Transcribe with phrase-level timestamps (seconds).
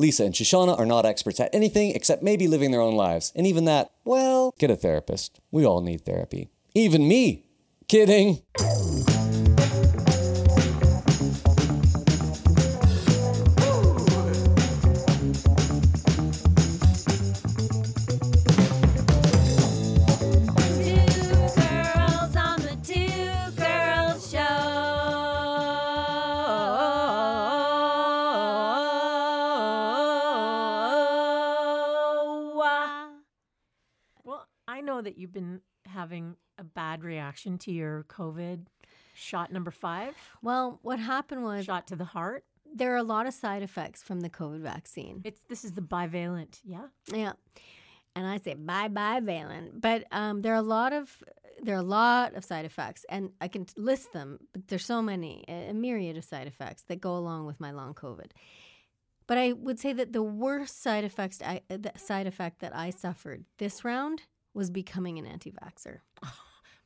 [0.00, 3.32] Lisa and Shoshana are not experts at anything except maybe living their own lives.
[3.34, 5.40] And even that, well, get a therapist.
[5.50, 6.48] We all need therapy.
[6.74, 7.44] Even me.
[7.88, 8.42] Kidding.
[35.36, 38.66] I know that you've been having a bad reaction to your COVID
[39.14, 42.44] shot number five, Well, what happened was shot to the heart.
[42.72, 45.22] there are a lot of side effects from the COVID vaccine.
[45.24, 46.88] It's this is the bivalent, yeah.
[47.12, 47.32] Yeah.
[48.14, 49.80] And I say bye bye Valen.
[49.80, 51.22] But um, there are a lot of
[51.62, 54.38] there are a lot of side effects, and I can list them.
[54.52, 57.70] But there's so many, a a myriad of side effects that go along with my
[57.72, 58.30] long COVID.
[59.26, 61.62] But I would say that the worst side effects, I,
[61.96, 64.22] side effect that I suffered this round
[64.58, 66.00] was becoming an anti-vaxxer.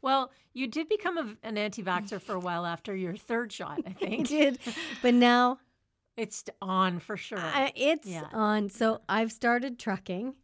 [0.04, 3.90] Well, you did become a, an anti-vaxxer for a while after your third shot, I
[3.90, 4.26] I think.
[4.26, 4.58] did,
[5.02, 5.58] but now
[6.16, 7.38] It's on for sure.
[7.38, 8.26] I, it's Yeah.
[8.32, 8.68] on.
[8.68, 10.34] So I've started trucking.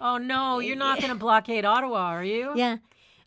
[0.00, 2.52] oh no, you're not going to blockade Ottawa, are you?
[2.56, 2.78] Yeah,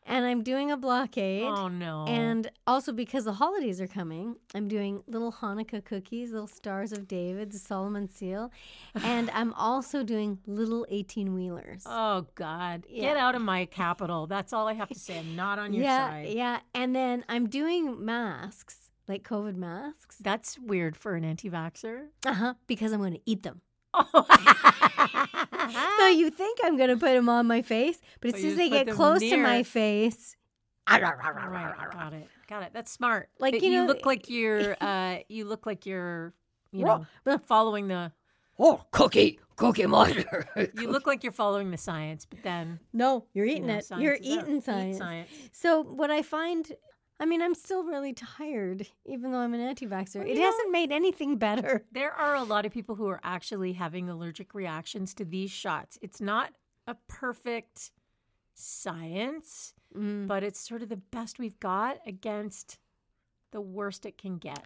[0.08, 1.44] and I'm doing a blockade.
[1.44, 2.06] Oh no.
[2.08, 7.08] And also because the holidays are coming, I'm doing little Hanukkah cookies, little stars of
[7.08, 8.52] David, the Solomon seal,
[9.04, 11.84] and I'm also doing little 18 wheelers.
[11.86, 12.86] Oh God!
[12.94, 14.28] Get out of my capital.
[14.28, 15.20] That's all I have to say.
[15.20, 16.30] I'm not on your yeah, side.
[16.30, 16.60] yeah.
[16.74, 20.18] And then I'm doing masks, like COVID masks.
[20.20, 22.08] That's weird for an anti-vaxxer.
[22.26, 22.54] Uh huh.
[22.66, 23.62] Because I'm going to eat them.
[26.00, 28.52] So you think I'm going to put them on my face, but as But soon
[28.52, 30.36] as they get close to my face,
[30.90, 31.02] Right,
[31.92, 32.70] got it, got it.
[32.74, 33.30] That's smart.
[33.40, 36.34] Like, But you you look like you're, uh, you look like you're,
[36.72, 37.06] you know,
[37.46, 38.12] following the.
[38.58, 40.48] oh, cookie, cookie monster.
[40.80, 43.86] You look like you're following the science, but then no, you're you eating know, it.
[43.98, 44.98] You're eating Eat science.
[44.98, 45.30] science.
[45.52, 46.72] So what I find,
[47.20, 50.18] I mean, I'm still really tired, even though I'm an anti-vaxxer.
[50.20, 51.84] Well, it know- hasn't made anything better.
[51.92, 55.98] There are a lot of people who are actually having allergic reactions to these shots.
[56.02, 56.54] It's not
[56.86, 57.92] a perfect
[58.54, 60.28] science, Mm.
[60.28, 62.78] but it's sort of the best we've got against
[63.52, 64.66] the worst it can get.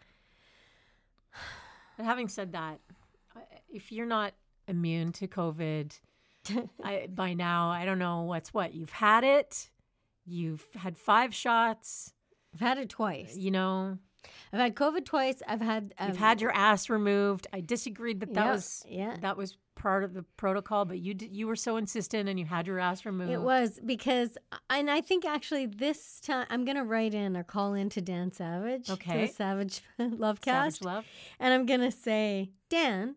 [1.95, 2.79] But having said that,
[3.69, 4.33] if you're not
[4.67, 5.99] immune to COVID,
[6.83, 8.73] I, by now, I don't know what's what.
[8.73, 9.69] You've had it,
[10.25, 12.13] you've had five shots,
[12.53, 13.35] I've had it twice.
[13.35, 13.97] you know,
[14.53, 15.41] I've had COVID twice.
[15.47, 15.93] I've had.
[15.97, 17.47] Um, you've had your ass removed.
[17.53, 19.17] I disagreed that that Yeah, was yeah.
[19.21, 22.45] that was part of the protocol, but you did, you were so insistent and you
[22.45, 23.31] had your ass removed.
[23.31, 24.37] It was because,
[24.69, 28.31] and I think actually this time I'm gonna write in or call in to Dan
[28.31, 29.25] Savage, to Okay.
[29.25, 31.05] the Savage Lovecast, Savage love.
[31.39, 33.15] and I'm gonna say, Dan,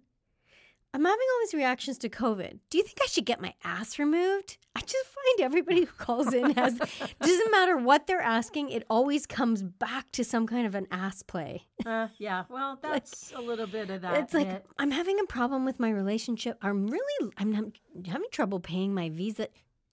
[0.95, 2.61] I'm having all these reactions to COVID.
[2.71, 4.59] Do you think I should get my ass removed?
[4.77, 6.79] I just find everybody who calls in has
[7.21, 11.23] doesn't matter what they're asking, it always comes back to some kind of an ass
[11.23, 11.67] play.
[11.85, 14.19] Uh, yeah, well, that's a little bit of that.
[14.19, 14.67] it's like hit.
[14.79, 16.59] I'm having a problem with my relationship.
[16.63, 19.49] I'm really I'm, I'm having trouble paying my visa.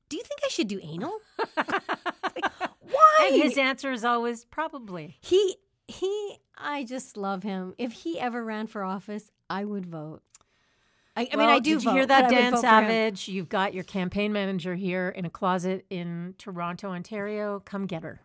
[0.09, 1.17] Do you think I should do anal?
[1.55, 3.29] Why?
[3.31, 5.17] and his answer is always probably.
[5.19, 5.55] he
[5.87, 7.73] he I just love him.
[7.79, 10.21] If he ever ran for office, I would vote.
[11.15, 12.87] I, I mean, I do Did you vote, hear that, Dan vote for him.
[12.87, 13.27] Savage?
[13.27, 17.61] You've got your campaign manager here in a closet in Toronto, Ontario.
[17.65, 18.21] Come get her.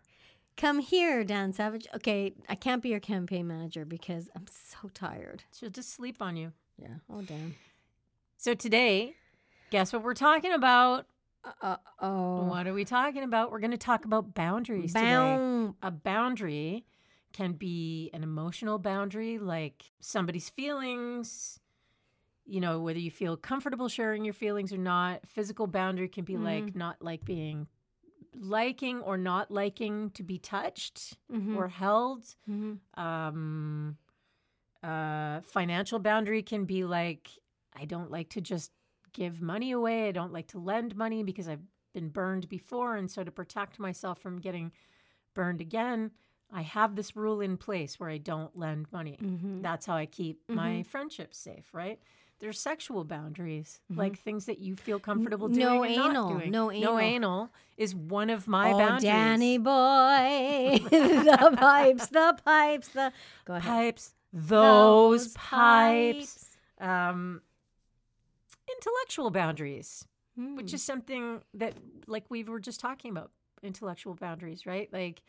[0.55, 1.87] Come here, Dan Savage.
[1.95, 5.43] Okay, I can't be your campaign manager because I'm so tired.
[5.53, 6.53] She'll just sleep on you.
[6.81, 6.95] Yeah.
[7.11, 7.55] Oh damn.
[8.37, 9.13] So today,
[9.69, 11.05] guess what we're talking about?
[11.61, 12.45] Uh oh.
[12.45, 13.51] What are we talking about?
[13.51, 15.69] We're going to talk about boundaries today.
[15.83, 16.85] A boundary
[17.33, 21.59] can be an emotional boundary, like somebody's feelings,
[22.47, 25.27] you know, whether you feel comfortable sharing your feelings or not.
[25.27, 27.67] Physical boundary can be like not like being
[28.39, 31.55] liking or not liking to be touched Mhm.
[31.57, 32.35] or held.
[32.49, 32.79] Mhm.
[32.97, 33.97] Um,
[34.83, 37.29] uh, financial boundary can be like
[37.79, 38.71] I don't like to just
[39.13, 40.07] give money away.
[40.07, 41.61] I don't like to lend money because I've
[41.93, 44.71] been burned before, and so to protect myself from getting
[45.35, 46.11] burned again,
[46.51, 49.17] I have this rule in place where I don't lend money.
[49.21, 49.61] Mhm.
[49.61, 51.71] That's how I keep my friendships safe.
[51.73, 51.99] Right?
[52.39, 53.99] There's sexual boundaries, Mm-hmm.
[53.99, 55.59] like things that you feel comfortable doing.
[55.59, 56.51] no and not anal, doing.
[56.51, 56.93] no anal.
[56.93, 57.49] No anal.
[57.77, 59.03] is one of my oh, boundaries.
[59.03, 63.11] Danny boy, the pipes, the pipes, the
[63.45, 63.63] go ahead.
[63.71, 66.57] pipes, those, pipes.
[66.79, 67.41] Um,
[68.77, 70.05] intellectual boundaries,
[70.35, 70.55] Hmm.
[70.55, 71.73] which is something that,
[72.05, 73.31] like we were just talking about,
[73.63, 74.91] intellectual boundaries, right?
[74.93, 75.21] Like,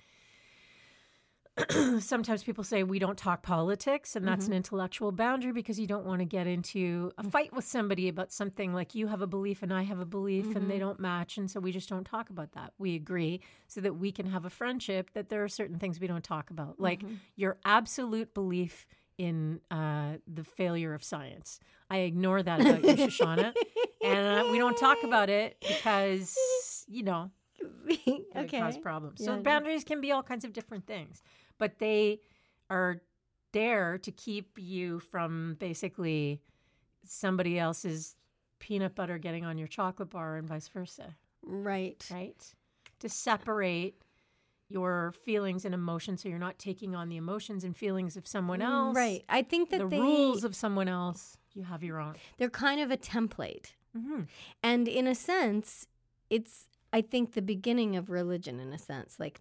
[2.01, 6.05] sometimes people say we don't talk politics, and that's an intellectual boundary because you don't
[6.05, 9.63] want to get into a fight with somebody about something like you have a belief
[9.63, 11.39] and I have a belief and they don't match.
[11.39, 12.73] And so we just don't talk about that.
[12.79, 16.07] We agree so that we can have a friendship that there are certain things we
[16.07, 17.03] don't talk about, like
[17.37, 18.87] your absolute belief
[19.19, 21.59] in uh, the failure of science.
[21.91, 23.53] I ignore that about you, Shoshana.
[24.05, 26.37] and uh, we don't talk about it because,
[26.87, 27.31] you know,
[27.89, 28.61] it okay.
[28.61, 29.21] cause problems.
[29.21, 31.23] Yeah, so boundaries can be all kinds of different things,
[31.59, 32.21] but they
[32.71, 33.01] are
[33.53, 36.41] there to keep you from basically
[37.05, 38.17] somebody else's
[38.59, 42.07] peanut butter getting on your chocolate bar and vice versa, Right.
[42.13, 42.55] right?
[43.01, 44.03] To separate
[44.69, 48.61] your feelings and emotions so you're not taking on the emotions and feelings of someone
[48.61, 48.95] else.
[48.97, 49.25] Right.
[49.29, 52.17] I think that The they rules of someone else, you have your own.
[52.37, 53.73] they're kind of a template.
[53.97, 54.23] hmm
[54.63, 55.87] And in a sense,
[56.29, 59.19] it's I think the beginning of religion in a sense.
[59.19, 59.41] Like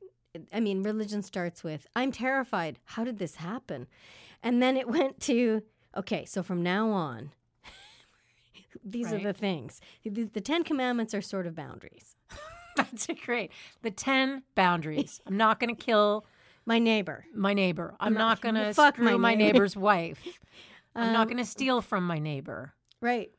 [0.54, 2.80] I mean, religion starts with I'm terrified.
[2.86, 3.88] How did this happen?
[4.44, 5.64] And then it went to
[5.96, 7.32] okay, so from now on
[8.84, 9.82] these are the things.
[10.04, 12.16] The, the 10 commandments are sort of boundaries.
[12.76, 13.52] That's great.
[13.82, 15.20] The 10 boundaries.
[15.26, 16.26] I'm not going to kill
[16.66, 17.26] My neighbor.
[17.34, 17.96] my neighbor.
[18.00, 20.22] I'm, not- not, going to fuck my my, neighbor's wife.
[20.96, 22.74] I'm not Um, going to steal from my neighbor.
[23.02, 23.32] Right.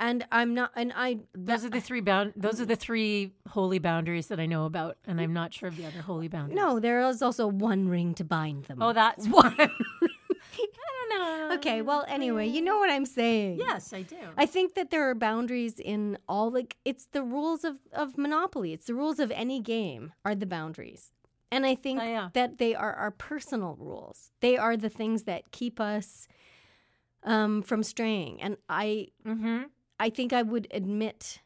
[0.00, 2.32] And I'm not and I Those are the three bound.
[2.34, 5.76] Those are the three holy boundaries that I know about, and I'm not sure of
[5.76, 6.56] the other holy boundaries.
[6.56, 8.78] No, there is also one ring to bind them.
[8.80, 9.54] Oh, that's one.
[9.58, 9.68] I
[11.08, 11.54] don't know.
[11.56, 13.58] okay, well anyway, you know what I'm saying.
[13.58, 14.16] Yes, I do.
[14.38, 18.72] I think that there are boundaries in all like it's the rules of, of Monopoly.
[18.72, 21.12] It's the rules of any game are the boundaries.
[21.52, 22.28] And I think Oh, yeah.
[22.34, 24.30] that they are our personal rules.
[24.40, 26.28] They are the things that keep us
[27.24, 28.40] um, from straying.
[28.40, 29.64] And I mm-hmm.
[30.00, 31.42] I think I would admit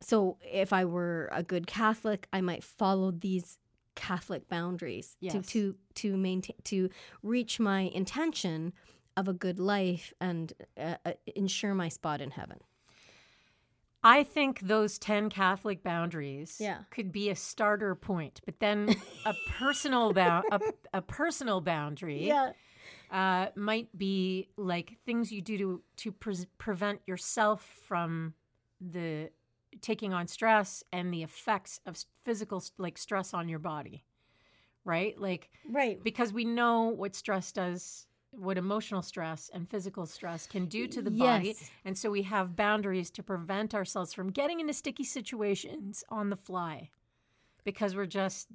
[0.00, 3.58] so if I were a good Catholic, I might follow these
[3.94, 5.46] Catholic boundaries to Yes.
[5.48, 6.88] to to maintain to
[7.22, 8.72] reach my intention
[9.16, 12.58] of a good life and uh, uh, ensure my spot in heaven.
[14.02, 16.78] I think those 10 Catholic boundaries Yeah.
[16.90, 20.60] could be a starter point, but then a personal bound a,
[20.94, 22.32] a personal boundary
[23.12, 28.34] uh, might be like things you do to to pre- prevent yourself from
[28.80, 29.30] the
[29.80, 34.04] taking on stress and the effects of physical like stress on your body
[34.84, 36.02] right like Right.
[36.02, 41.00] because we know what stress does what emotional stress and physical stress can do to
[41.02, 41.54] the body
[41.84, 46.36] and so we have boundaries to prevent ourselves from getting into sticky situations on the
[46.36, 46.90] fly
[47.64, 48.48] because we're just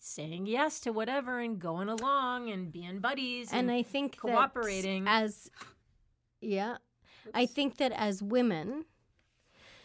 [0.00, 5.06] saying yes to whatever and going along and being buddies And I think that cooperating.
[5.08, 5.50] as
[6.40, 6.76] yeah,
[7.34, 8.84] I think that as women,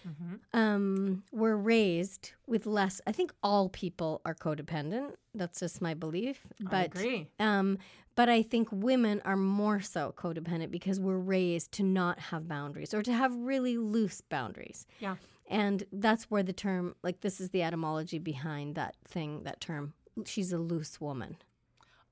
[0.07, 0.39] Mhm.
[0.53, 3.01] um, we're raised with less.
[3.05, 5.15] I think all people are codependent.
[5.35, 6.45] That's just my belief.
[6.59, 7.27] But I agree.
[7.39, 7.77] Um,
[8.15, 12.93] but I think women are more so codependent because we're raised to not have boundaries
[12.93, 14.88] or to have really loose boundaries.
[14.99, 15.15] Yeah.
[15.51, 19.94] And that's where the term, like, this is the etymology behind that thing, that term.
[20.25, 21.36] She's a loose woman.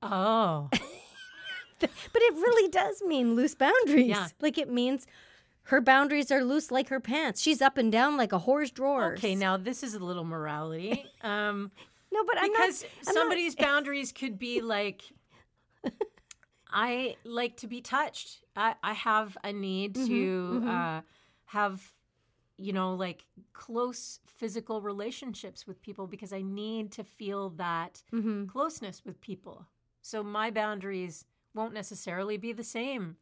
[0.02, 0.68] Oh,
[1.80, 1.90] But
[2.22, 4.06] it really does mean loose boundaries.
[4.08, 4.28] Yeah.
[4.40, 5.06] Like, it means
[5.64, 7.40] her boundaries are loose like her pants.
[7.40, 9.18] She's up and down like a whore's drawers.
[9.18, 9.34] okay.
[9.34, 11.04] Now this is a little morality.
[11.22, 11.70] Um,
[12.12, 12.90] No, but I'm because not.
[12.90, 15.02] I'm not- somebody's boundaries could be like
[16.72, 21.00] i like to be touched i, I have a need Mm-hmm, to Uh,
[21.46, 21.92] have
[22.60, 23.24] you know like
[23.54, 28.48] close physical relationships with people because i need to feel that Mhm.
[28.48, 29.66] closeness with people
[30.02, 31.24] so my boundaries
[31.54, 33.16] won't necessarily be the same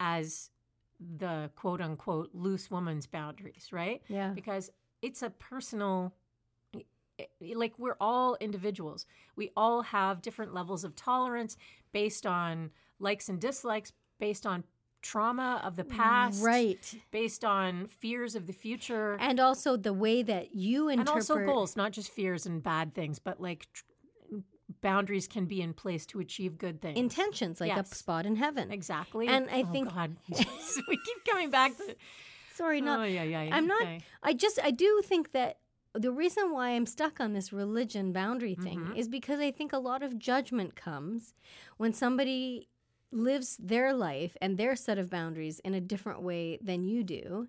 [0.00, 0.50] as
[0.98, 4.30] the quote unquote loose woman's boundaries right Yeah.
[4.30, 4.70] because
[5.00, 6.12] it's a personal
[7.40, 11.56] like we're all individuals we all have different levels of tolerance
[11.92, 14.64] based on likes and dislikes based on
[15.02, 16.94] trauma of the past Right.
[17.10, 21.28] based on fears of the future And also the way that you and interpret.
[21.30, 23.84] also goals not just fears and bad things but like tr-
[24.80, 28.70] boundaries can be in place to achieve good things intentions, like a spot in heaven.
[28.72, 30.16] exactly And I Oh, think- God.
[30.88, 31.96] we keep coming back to
[32.54, 33.00] Sorry, not.
[33.00, 33.82] oh yeah yeah I'm not.
[33.82, 34.00] okay.
[34.22, 34.58] I just.
[34.62, 35.58] I do think that
[35.94, 38.96] the reason why I'm stuck on this religion boundary thing Mhm.
[38.96, 41.32] is because I think a lot of judgment comes
[41.78, 42.68] when somebody
[43.12, 47.48] lives their life and their set of boundaries in a different way than you do.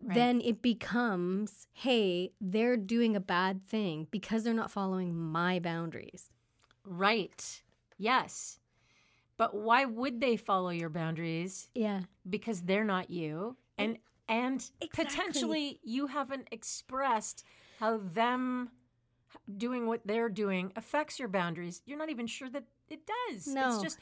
[0.00, 0.14] Right.
[0.14, 6.30] Then it becomes, hey, they're doing a bad thing because they're not following my boundaries.
[6.84, 7.62] Right.
[7.96, 8.60] Yes.
[9.36, 11.68] But why would they follow your boundaries?
[11.74, 12.02] Yeah.
[12.28, 13.56] Because they're not you.
[13.76, 13.98] And
[14.28, 15.04] and Exactly.
[15.04, 17.44] potentially you haven't expressed
[17.80, 18.70] how them
[19.56, 23.46] doing what they're doing affects your boundaries, you're not even sure that it does.
[23.46, 23.74] No.
[23.74, 23.98] It's just,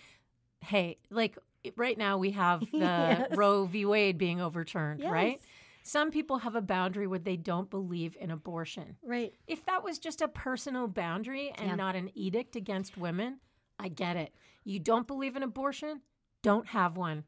[0.60, 1.38] hey, like
[1.76, 3.36] right now we have the Yes.
[3.36, 3.84] Roe v.
[3.84, 5.40] Wade being overturned, right?
[5.82, 8.96] Some people have a boundary where they don't believe in abortion.
[9.04, 9.34] Right.
[9.46, 11.75] If that was just a personal boundary and Yeah.
[11.76, 13.38] not an edict against women,
[13.78, 14.34] I get it.
[14.64, 16.00] You don't believe in abortion,
[16.42, 17.22] don't have one.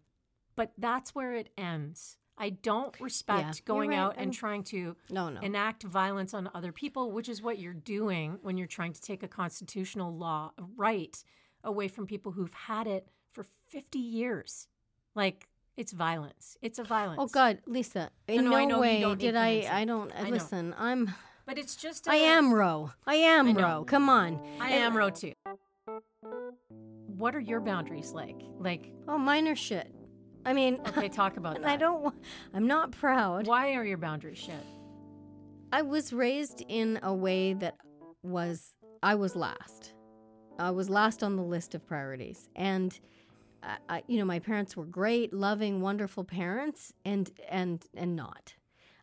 [0.57, 2.17] But that's where it ends.
[2.37, 3.99] I don't respect you're going right.
[3.99, 5.41] out and I'm- trying to No, no.
[5.41, 9.23] enact violence on other people, which is what you're doing when you're trying to take
[9.23, 11.23] a constitutional law right
[11.63, 13.09] away from people who've had it
[13.39, 14.67] for 50 years.
[15.15, 16.57] Like it's violence.
[16.61, 17.21] It's a violence.
[17.23, 18.11] Oh God, Lisa!
[18.27, 19.69] In no, no, I way did I.
[19.71, 20.75] I don't I listen.
[20.77, 21.15] I'm.
[21.47, 22.91] But it's just I a- am Ro.
[23.07, 23.63] I am I know.
[23.63, 23.85] Ro.
[23.85, 24.41] Come on.
[24.61, 25.33] I am Ro too.
[27.17, 28.41] What are your boundaries like?
[28.59, 29.93] Like, Oh, minor shit.
[30.45, 31.71] I mean, okay, talk about and that.
[31.71, 32.15] I don't.
[32.53, 33.47] I'm not proud.
[33.47, 34.65] Why are your boundaries shit?
[35.73, 37.77] I was raised in a way that
[38.23, 39.95] was I was last.
[40.59, 42.99] I was last on the list of priorities, and
[43.63, 48.55] I, I, you know, my parents were great, loving, wonderful parents, and and and not.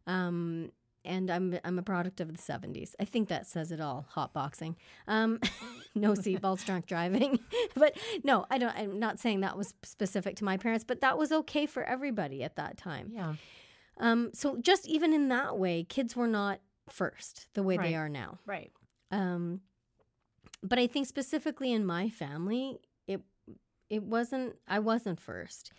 [0.07, 0.71] Um,
[1.03, 2.95] and I'm I'm a product of the '70s.
[2.99, 4.07] I think that says it all.
[4.11, 4.75] Hot boxing,
[5.07, 5.39] um,
[5.95, 7.39] no seatbelts, drunk driving.
[7.75, 8.75] but no, I don't.
[8.75, 12.43] I'm not saying that was specific to my parents, but that was okay for everybody
[12.43, 13.11] at that time.
[13.13, 13.33] Yeah.
[13.97, 16.59] Um, so just even in that way, kids were not
[16.89, 17.89] first the way Right.
[17.89, 18.39] they are now.
[18.45, 18.71] Right.
[19.11, 19.61] Um,
[20.61, 22.79] but I think specifically in my family,
[23.89, 24.55] it wasn't.
[24.67, 25.71] I wasn't first,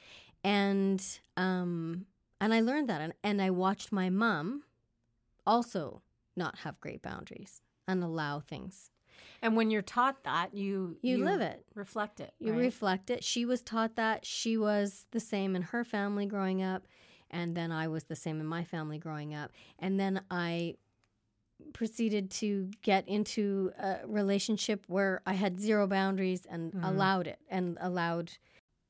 [0.44, 1.02] and
[1.36, 2.06] um,
[2.40, 4.62] and I learned that, and, and I watched my mom
[5.46, 6.02] also
[6.36, 8.90] not have great boundaries and allow things.
[9.40, 11.64] And when you're taught that, you You live it.
[11.74, 12.34] reflect it.
[12.38, 12.60] You right?
[12.60, 13.24] reflect it.
[13.24, 14.26] She was taught that.
[14.26, 16.86] She was the same in her family growing up.
[17.30, 19.52] And then I was the same in my family growing up.
[19.78, 20.76] And then I
[21.80, 26.80] proceeded to get into a relationship where I had zero boundaries and Mhm.
[26.90, 28.32] allowed it and allowed.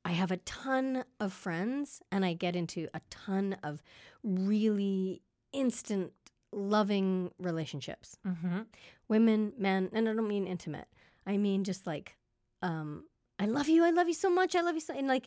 [0.05, 3.83] I have a ton of friends and I get into a ton of
[4.23, 5.21] really
[5.53, 6.13] instant
[6.53, 8.61] loving relationships Mm-hmm.
[9.09, 10.87] women, men, and I don't mean intimate.
[11.27, 12.17] I mean just like,
[12.63, 13.05] um,
[13.39, 15.27] I love you, I love you so much, I love you so, and like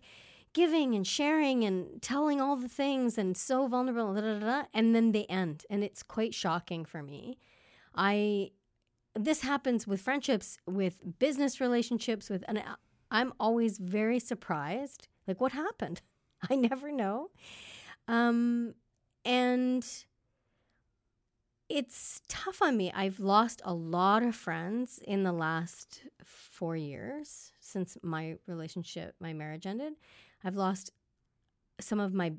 [0.53, 4.63] giving and sharing and telling all the things and so vulnerable, da, da, da, da,
[4.73, 7.37] and then they end, and it's quite shocking for me.
[7.95, 8.51] I,
[9.15, 12.63] this happens with friendships, with business relationships, with, and
[13.11, 15.07] I'm always very surprised.
[15.27, 16.01] Like, what happened?
[16.49, 17.29] I never know.
[18.07, 18.75] Um,
[19.25, 19.85] and
[21.69, 22.91] it's tough on me.
[22.93, 29.33] I've lost a lot of friends in the last four years since my relationship, my
[29.33, 29.93] marriage ended.
[30.43, 30.91] I've lost
[31.79, 32.33] some of my,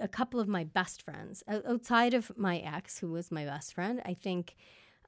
[0.00, 4.02] a couple of my best friends outside of my ex, who was my best friend.
[4.04, 4.56] I think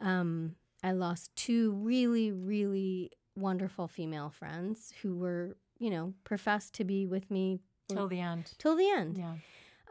[0.01, 6.85] um, I lost two really, really wonderful female friends who were, you know, professed to
[6.85, 8.53] be with me Till the end.
[8.59, 9.35] till the end Yeah.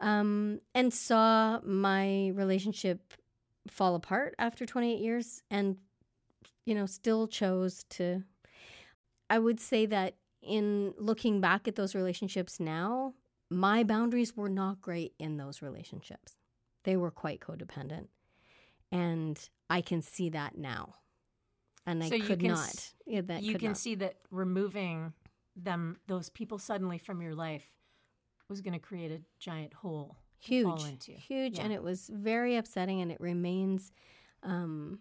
[0.00, 3.14] um, and saw my relationship
[3.68, 5.76] fall apart after 28 years and
[6.66, 8.22] you know still chose to
[9.30, 13.14] i would say that in looking back at those relationships now
[13.50, 16.34] my boundaries were not great in those relationships
[16.82, 18.08] they were quite codependent
[18.92, 20.94] and i can see that now
[21.86, 23.76] and So i you could can not yeah, that you can not.
[23.76, 25.12] see that removing
[25.56, 27.64] them, those people suddenly from your life,
[28.48, 30.16] was going to create a giant hole.
[30.40, 31.12] huge into.
[31.12, 33.92] huge and it was very upsetting and it remains
[34.42, 34.98] um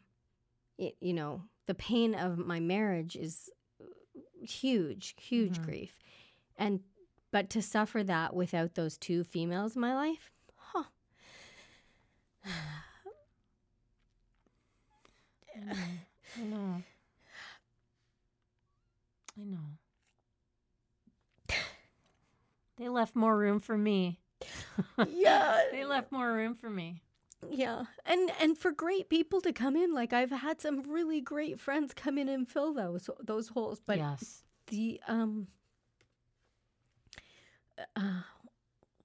[0.77, 3.49] it, you know the pain of my marriage is
[4.41, 5.65] huge huge Mhm.
[5.65, 5.97] grief
[6.57, 6.81] and
[7.31, 10.83] but to suffer that without those two females in my life huh
[15.55, 16.81] I know.
[19.39, 19.57] I know.
[22.77, 24.19] They left more room for me.
[25.07, 27.01] yeah They left more room for me.
[27.51, 31.59] yeah and and for great people to come in like i've had some really great
[31.59, 34.43] friends come in and fill those those holes but yes.
[34.67, 35.47] the um
[37.97, 38.21] uh,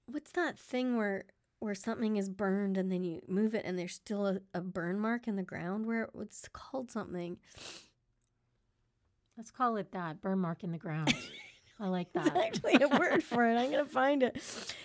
[0.05, 1.25] what's that thing where
[1.59, 4.99] where something is burned and then you move it and there's still a, a burn
[4.99, 7.37] mark in the ground where it's called something.
[9.37, 10.21] Let's call it that.
[10.21, 11.13] Burn mark in the ground.
[11.79, 12.37] I like There's that.
[12.45, 13.55] actually a word for it.
[13.55, 14.35] I'm gonna find it.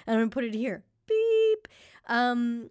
[0.07, 0.85] And i'm gonna put it here.
[1.09, 1.69] Beep.
[2.09, 2.71] Um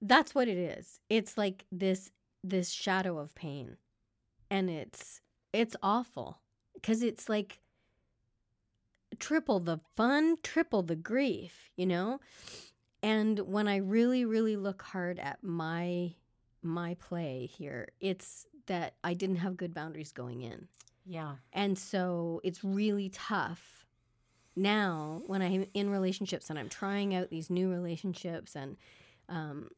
[0.00, 0.98] that's what it is.
[1.08, 2.10] It's like this
[2.42, 3.76] this shadow of pain.
[4.50, 5.20] And it's
[5.52, 6.40] it's awful.
[6.74, 7.60] Because it's like
[9.18, 12.18] triple the fun triple the grief you know
[13.02, 16.14] and when i really really look hard at my
[16.62, 17.88] my play here.
[18.00, 20.68] It's that I didn't have good boundaries going in.
[21.04, 21.34] Yeah.
[21.52, 23.86] And so it's really tough
[24.54, 28.76] now when I'm in relationships and I'm trying out these new relationships and
[29.28, 29.70] um,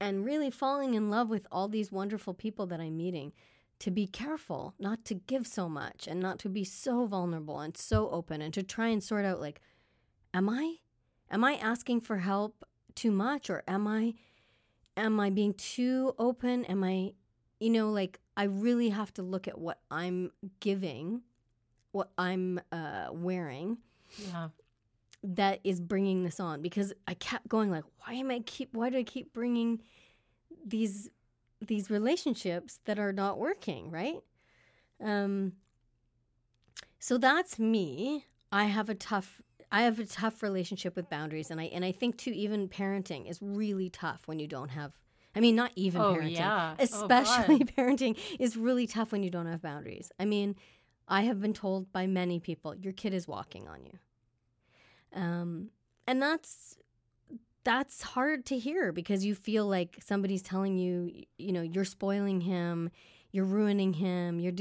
[0.00, 3.32] and really falling in love with all these wonderful people that I'm meeting
[3.80, 7.76] to be careful not to give so much and not to be so vulnerable and
[7.76, 9.60] so open and to try and sort out like
[10.32, 10.76] am I
[11.30, 12.64] am I asking for help
[12.94, 14.14] too much or am I
[14.96, 16.64] am I being too open?
[16.66, 17.12] Am I
[17.60, 20.30] you know like I really have to look at what I'm
[20.60, 21.22] giving
[21.92, 23.78] what I'm uh, wearing
[24.18, 24.48] Yeah.
[25.22, 28.90] that is bringing this on because I kept going like why am I keep why
[28.90, 29.80] do I keep bringing
[30.66, 31.08] these
[31.66, 34.20] these relationships that are not working right?
[35.02, 35.52] Um
[36.98, 38.26] so that's me.
[38.52, 39.40] I have a tough
[39.76, 43.28] I have a tough relationship with boundaries and I and I think too even parenting
[43.28, 44.92] is really tough when you don't have
[45.34, 46.76] I mean not even Oh, parenting yeah.
[46.78, 47.72] Oh, especially God.
[47.76, 50.56] parenting is really tough when you don't have boundaries I mean
[51.06, 53.98] I have been told by many people your kid is walking on you
[55.12, 55.68] um,
[56.06, 56.78] and that's
[57.64, 62.40] that's hard to hear because you feel like somebody's telling you, you know, you're spoiling
[62.40, 62.90] him,
[63.32, 64.52] you're ruining him, you're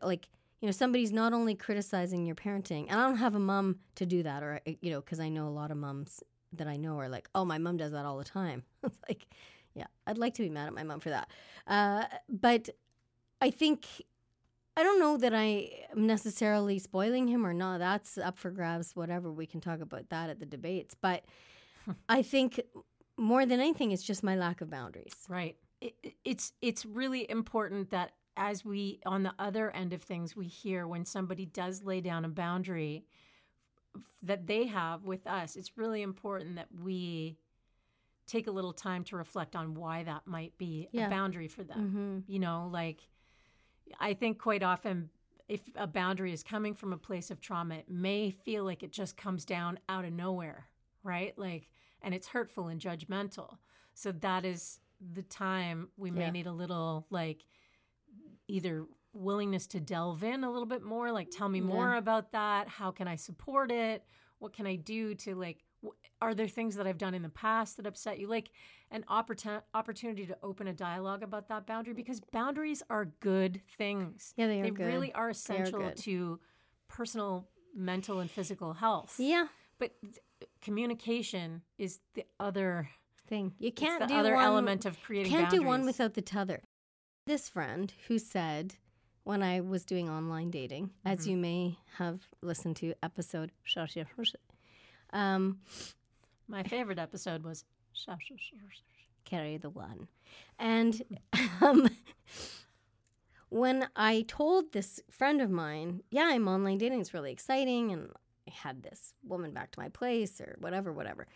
[0.00, 0.28] like
[0.64, 4.06] you know somebody's not only criticizing your parenting, and I don't have a mom to
[4.06, 6.22] do that, or uh, you know, because I know a lot of moms
[6.54, 8.62] that I know are like, oh, my mom does that all the time.
[8.82, 9.26] it's like,
[9.74, 11.28] yeah, I'd like to be mad at my mom for that,
[11.66, 12.70] uh, but
[13.42, 13.84] I think
[14.74, 17.76] I don't know that I am necessarily spoiling him or not.
[17.80, 19.30] That's up for grabs, whatever.
[19.30, 20.94] We can talk about that at the debates.
[20.98, 21.26] But
[22.08, 22.58] I think
[23.18, 25.14] more than anything, it's just my lack of boundaries.
[25.28, 25.56] Right.
[25.82, 30.46] It- it's it's really important that as we on the other end of things we
[30.46, 33.04] hear when somebody does lay down a boundary
[34.22, 37.36] that they have with us, it's really important that we
[38.26, 41.06] take a little time to reflect on why that might be Yeah.
[41.06, 41.78] a boundary for them.
[42.26, 42.32] Mm-hmm.
[42.32, 43.08] You know, like
[44.00, 45.10] I think quite often
[45.46, 48.90] if a boundary is coming from a place of trauma, it may feel like it
[48.90, 50.68] just comes down out of nowhere,
[51.02, 51.38] right?
[51.38, 51.68] Like,
[52.00, 53.58] and it's hurtful and judgmental.
[53.92, 54.80] So that is
[55.12, 56.30] the time we may Yeah.
[56.30, 57.44] need a little like
[58.48, 61.98] either willingness to delve in a little bit more, like tell me more Yeah.
[61.98, 62.68] about that.
[62.68, 64.04] How can I support it?
[64.38, 65.64] What can I do to like?
[65.82, 68.26] w- Are there things that I've done in the past that upset you?
[68.26, 68.50] Like
[68.90, 74.32] an opportun- opportunity to open a dialogue about that boundary because boundaries are good things.
[74.36, 74.86] Yeah, they are They good.
[74.86, 75.96] really are essential good.
[75.98, 76.40] to
[76.88, 79.16] personal, mental, and physical health.
[79.18, 80.18] Yeah, But th-
[80.60, 82.88] communication is the other
[83.26, 86.22] thing you can't the do other one, element of creating Can't do one without the
[86.22, 86.62] t'other.
[87.26, 88.74] This friend who said
[89.22, 91.30] when I was doing online dating, as Mm-hmm.
[91.30, 93.50] you may have listened to episode,
[95.12, 95.60] um,
[96.46, 97.64] My favorite episode was
[99.24, 100.08] carry the one.
[100.58, 101.00] And
[101.62, 101.88] um,
[103.48, 108.10] when I told this friend of mine, yeah, I'm online dating, it's really exciting, and
[108.46, 111.26] I had this woman back to my place or whatever, whatever.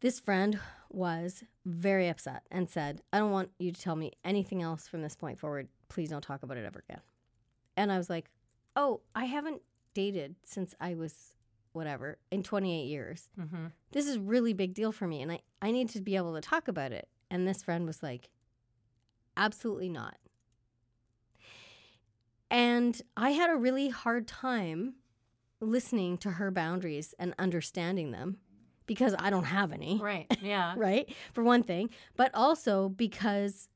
[0.00, 0.58] This friend
[0.90, 5.02] was very upset and said, I don't want you to tell me anything else from
[5.02, 5.68] this point forward.
[5.88, 7.00] Please don't talk about it ever again.
[7.76, 8.30] And I was like,
[8.76, 9.62] oh, I haven't
[9.94, 11.32] dated since I was
[11.72, 13.28] whatever in 28 years.
[13.36, 16.34] Hmm this is really big deal for me and I, I need to be able
[16.34, 17.08] to talk about it.
[17.30, 18.28] And this friend was like
[19.38, 20.18] absolutely not.
[22.50, 24.96] And i had a really hard time
[25.60, 28.36] listening to her boundaries and understanding them
[28.86, 30.26] because i don't have any Right.
[30.42, 30.74] Yeah.
[30.76, 33.68] right for one thing but also because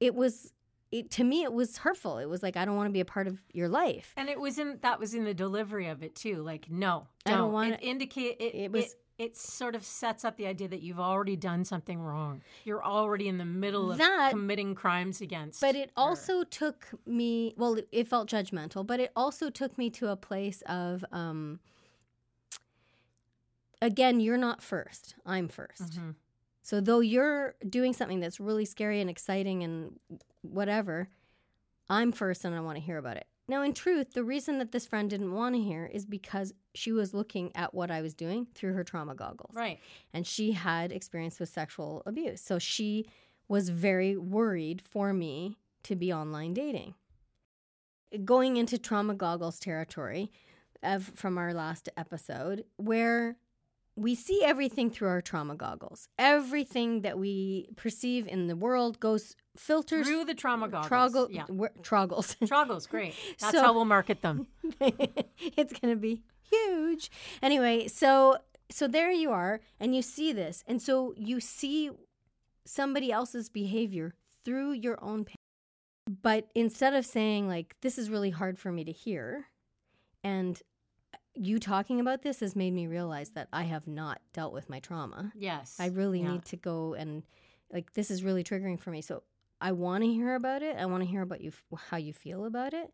[0.00, 0.52] it was
[0.90, 3.04] it to me it was hurtful it was like i don't want to be a
[3.04, 6.14] part of your life And it was in that was in the delivery of it
[6.16, 6.36] too.
[6.42, 7.38] Like, no, I don't.
[7.38, 10.46] don't wanna- it indicate it, it it was- was it, sort of sets up the
[10.46, 12.40] idea that you've already done something wrong.
[12.64, 15.60] You're already in the middle of That- committing crimes against.
[15.60, 15.92] But it her.
[16.04, 20.16] also took me, well, it, it felt judgmental, but it also took me to a
[20.16, 21.60] place of, um,
[23.82, 26.14] again, you're not first, I'm 1st Mhm.
[26.62, 29.98] So though you're doing something that's really scary and exciting and
[30.42, 31.08] whatever,
[31.88, 33.26] I'm first and I want to hear about it.
[33.48, 36.92] Now, in truth, the reason that this friend didn't want to hear is because she
[36.92, 39.80] was looking at what I was doing through her trauma goggles right.
[40.12, 42.40] and she had experience with sexual abuse.
[42.40, 43.06] So she
[43.48, 46.94] was very worried for me to be online dating.
[48.24, 50.30] Going into trauma goggles territory
[50.82, 53.36] of, from our last episode, where
[53.96, 56.08] we see everything through our trauma goggles.
[56.18, 60.88] Everything that we perceive in the world goes filters Through the trauma goggles.
[60.90, 61.46] Troggle, Yeah.
[61.82, 62.34] troggles.
[62.42, 63.14] Troggles, great.
[63.40, 64.46] That's So- how we'll market them.
[64.80, 67.10] it's going to be huge.
[67.42, 68.36] Anyway, so
[68.70, 70.62] so there you are and you see this.
[70.66, 71.90] And so you see
[72.64, 75.34] somebody else's behavior through your own pain.
[76.22, 79.46] But instead of saying, like, this is really hard for me to hear,
[80.24, 80.60] and
[81.34, 84.80] you talking about this has made me realize that I have not dealt with my
[84.80, 85.32] trauma.
[85.36, 85.76] Yes.
[85.78, 86.32] I really Yeah.
[86.32, 87.22] need to go and,
[87.72, 89.00] like, this is really triggering for me.
[89.00, 89.22] So
[89.60, 90.76] I want to hear about it.
[90.76, 92.92] I want to hear about you, how you feel about it.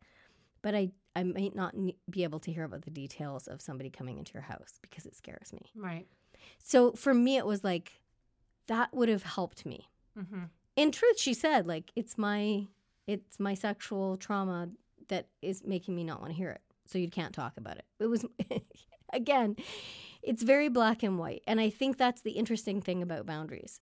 [0.63, 1.75] But I, I might not
[2.11, 5.15] be able to hear about the details of somebody coming into your house because it
[5.17, 5.71] scares me.
[5.77, 6.07] Right.
[6.63, 8.01] So for me, it was like,
[8.67, 9.89] that would have helped me.
[10.19, 10.45] Mm-hmm.
[10.75, 12.67] In truth, she said, like, it's my,
[13.07, 14.69] it's my sexual trauma
[15.09, 16.61] that is making me not want to hear it.
[16.87, 17.85] So you can't talk about it.
[17.99, 18.25] It was,
[19.13, 19.57] again,
[20.23, 21.43] it's very black and white.
[21.47, 23.81] And I think that's the interesting thing about boundaries.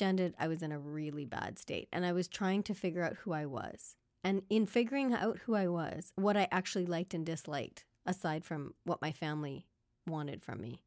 [0.00, 3.16] Ended, I was in a really bad state and I was trying to figure out
[3.16, 3.96] who I was.
[4.24, 8.74] And in figuring out who I was, what I actually liked and disliked, aside from
[8.84, 9.66] what my family
[10.06, 10.80] wanted from me,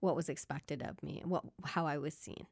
[0.00, 2.46] what was expected of me, and what how I was seen.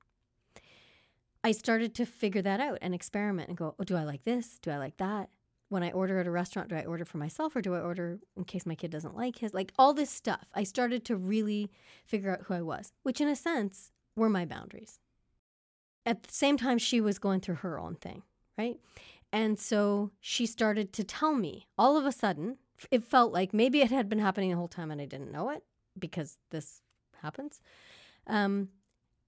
[1.43, 4.59] I started to figure that out and experiment and go, oh, do I like this?
[4.61, 5.31] Do I like that?
[5.71, 8.19] When I order at a restaurant, do I order for myself or do I order
[8.37, 9.55] in case my kid doesn't like his?
[9.55, 10.45] Like all this stuff.
[10.53, 11.71] I started to really
[12.05, 14.99] figure out who I was, which in a sense were my boundaries.
[16.05, 18.23] At the same time, she was going through her own thing,
[18.59, 18.81] right?
[19.33, 22.59] And so she started to tell me all of a sudden,
[22.91, 25.51] it felt like maybe it had been happening the whole time and I didn't know
[25.51, 25.63] it
[25.97, 26.83] because this
[27.23, 27.61] happens.
[28.27, 28.71] Um,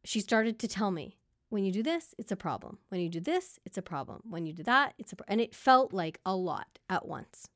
[0.05, 1.19] she started to tell me,
[1.53, 2.79] when you do this, it's a problem.
[2.89, 4.23] When you do this, it's a problem.
[4.25, 5.27] When you do that, it's a pro-.
[5.29, 7.47] and it felt like a lot at once.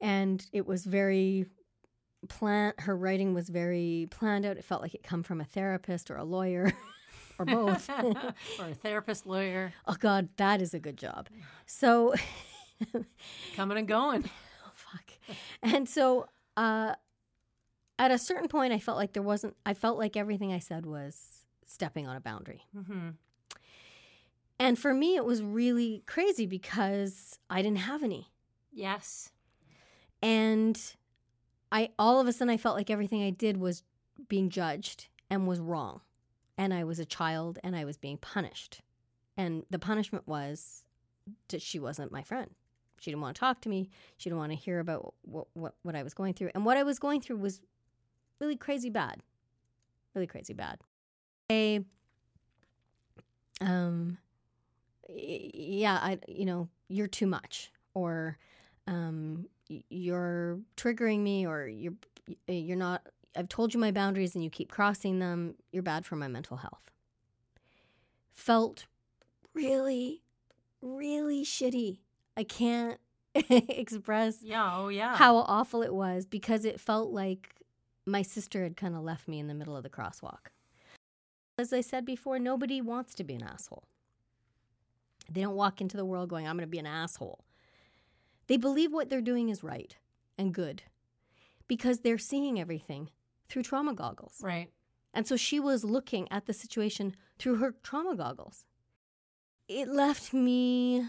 [0.00, 1.44] And it was very
[2.28, 4.56] plan her writing was very planned out.
[4.56, 6.72] It felt like it come from a therapist or a lawyer
[7.38, 7.90] or both.
[8.58, 11.28] or a therapist, lawyer, oh god, that is a good job.
[11.66, 12.14] So
[13.54, 14.24] coming and going.
[14.66, 15.36] oh fuck.
[15.62, 16.94] And so uh
[17.98, 20.86] at a certain point I felt like there wasn't I felt like everything I said
[20.86, 21.39] was
[21.70, 22.62] stepping on a boundary.
[22.76, 23.10] Mm-hmm.
[24.58, 28.28] And for me it was really crazy because I didn't have any.
[28.72, 29.30] Yes.
[30.22, 30.80] And
[31.72, 33.84] I all of a sudden I felt like everything I did was
[34.28, 36.00] being judged and was wrong.
[36.58, 38.82] And I was a child and I was being punished.
[39.36, 40.84] And the punishment was
[41.48, 42.50] that she wasn't my friend.
[42.98, 43.88] She didn't want to talk to me.
[44.18, 46.50] She didn't want to hear about what, what, what I was going through.
[46.54, 47.62] And what I was going through was
[48.40, 49.22] really crazy bad.
[50.14, 50.80] Really crazy bad.
[51.50, 51.84] I,
[53.60, 54.18] um,
[55.08, 58.38] yeah, I, you know, you're too much or,
[58.86, 59.46] um,
[59.88, 61.94] you're triggering me or you're,
[62.46, 63.02] you're not,
[63.36, 65.54] I've told you my boundaries and you keep crossing them.
[65.72, 66.90] You're bad for my mental health.
[68.32, 68.86] Felt
[69.54, 70.22] really,
[70.80, 71.98] really shitty.
[72.36, 72.98] I can't
[73.34, 74.76] express Yeah.
[74.76, 75.16] Oh, yeah.
[75.16, 77.54] how awful it was because it felt like
[78.06, 80.48] my sister had kind of left me in the middle of the crosswalk.
[81.60, 83.84] As I said before, nobody wants to be an asshole.
[85.30, 87.44] They don't walk into the world going, I'm going to be an asshole.
[88.46, 89.94] They believe what they're doing is right
[90.38, 90.82] and good
[91.68, 93.10] because they're seeing everything
[93.48, 94.38] through trauma goggles.
[94.42, 94.70] Right.
[95.12, 98.64] And so she was looking at the situation through her trauma goggles.
[99.68, 101.04] It left me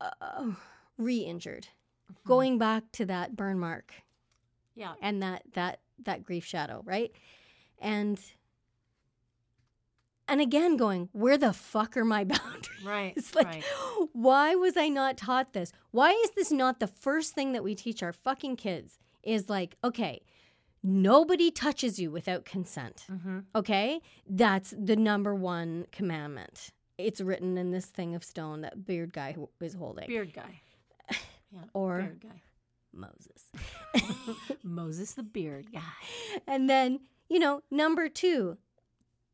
[0.00, 0.52] uh,
[0.96, 1.68] re injured,
[2.26, 3.92] going back to that burn mark
[4.74, 4.94] Yeah.
[5.02, 7.12] and that, that, that grief shadow, right?
[7.80, 8.20] And
[10.28, 12.84] and again going, where the fuck are my boundaries?
[12.84, 13.12] Right.
[13.16, 13.64] It's like, right.
[14.12, 15.72] why was I not taught this?
[15.90, 18.98] Why is this not the first thing that we teach our fucking kids?
[19.24, 20.22] Is like, okay,
[20.82, 23.04] nobody touches you without consent.
[23.10, 23.40] Mm-hmm.
[23.54, 24.00] Okay?
[24.26, 26.70] That's the number one commandment.
[26.96, 30.06] It's written in this thing of stone that beard guy is holding.
[30.06, 30.60] Beard guy.
[31.52, 31.62] Yeah.
[31.74, 32.42] Or- beard guy.
[32.92, 33.44] Moses.
[34.62, 35.80] Moses the beard guy.
[36.46, 38.58] and then, you know, number two,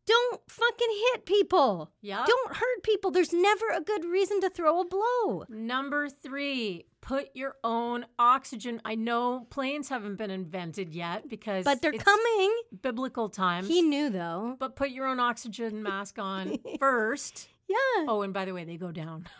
[0.07, 1.91] don't fucking hit people.
[2.01, 2.25] Yeah.
[2.27, 3.11] Don't hurt people.
[3.11, 5.45] There's never a good reason to throw a blow.
[5.49, 8.81] Number three, put your own oxygen.
[8.85, 12.53] I know planes haven't been invented yet because But they're coming.
[12.83, 13.67] biblical times.
[13.67, 14.55] He knew though.
[14.61, 17.49] but put your own oxygen mask on first.
[17.69, 18.05] Yeah.
[18.07, 19.27] Oh, and by the way, they go down.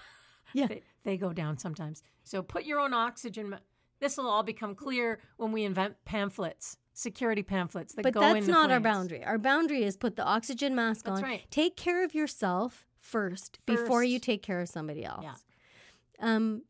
[0.53, 0.69] Yeah.
[0.69, 2.03] They, they go down sometimes.
[2.25, 3.51] So put your own oxygen.
[3.51, 3.59] Ma-
[4.01, 8.47] this will all become clear when we invent pamphlets, security pamphlets that But go that's
[8.47, 9.23] not our boundary.
[9.23, 11.23] Our boundary is put the oxygen mask That's on.
[11.23, 11.47] right.
[11.51, 15.23] Take care of yourself first, before you take care of somebody else.
[15.23, 15.35] Yeah.
[16.21, 16.63] Um,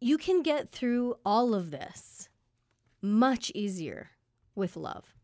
[0.00, 2.28] you can get through all of this
[3.00, 4.10] much easier
[4.54, 5.14] with love.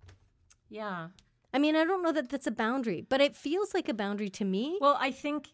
[0.68, 1.08] Yeah.
[1.52, 4.30] I mean, I don't know that that's a boundary, but it feels like a boundary
[4.30, 4.78] to me.
[4.80, 5.50] Well, I think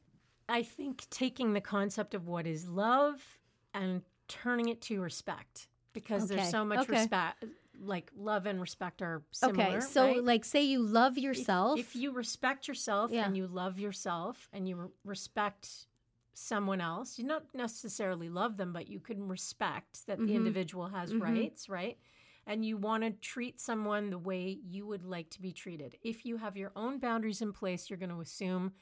[0.48, 3.38] I think taking the concept of what is love
[3.74, 7.00] and turning it to respect because Okay, there's so much okay.
[7.03, 7.44] respect
[7.83, 9.76] like love and respect are similar.
[9.79, 10.24] okay, so right?
[10.24, 11.79] like say you love yourself.
[11.79, 13.24] If, you respect yourself Yeah.
[13.26, 15.87] and you love yourself and you re- respect
[16.35, 20.35] someone else, you not necessarily love them, but you can respect that the Mhm.
[20.37, 21.20] individual has Mhm.
[21.22, 21.98] rights, right?
[22.46, 25.98] And you want to treat someone the way you would like to be treated.
[26.03, 28.74] If you have your own boundaries in place, you're going to assume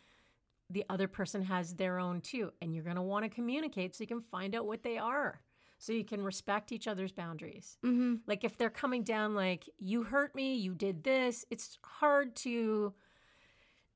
[0.71, 2.53] the other person has their own too.
[2.61, 5.40] And you're going to want to communicate so you can find out what they are.
[5.79, 7.79] So you can respect each other's boundaries.
[7.83, 12.35] hmm Like if they're coming down like you hurt me, you did this, it's hard
[12.37, 12.95] to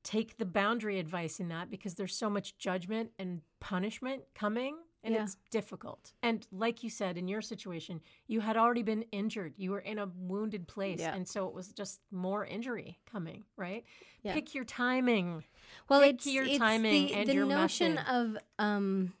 [0.03, 5.13] take the boundary advice in that because there's so much judgment and punishment coming and
[5.15, 5.23] Yeah.
[5.23, 6.13] it's difficult.
[6.21, 9.53] And like you said in your situation, you had already been injured.
[9.57, 11.13] You were in a wounded place Yeah.
[11.15, 13.83] and so it was just more injury coming, right?
[14.23, 14.33] Yeah.
[14.33, 15.43] Pick your timing.
[15.89, 18.13] Well, Pick it's your it's timing the, and the your notion method.
[18.13, 19.13] of um,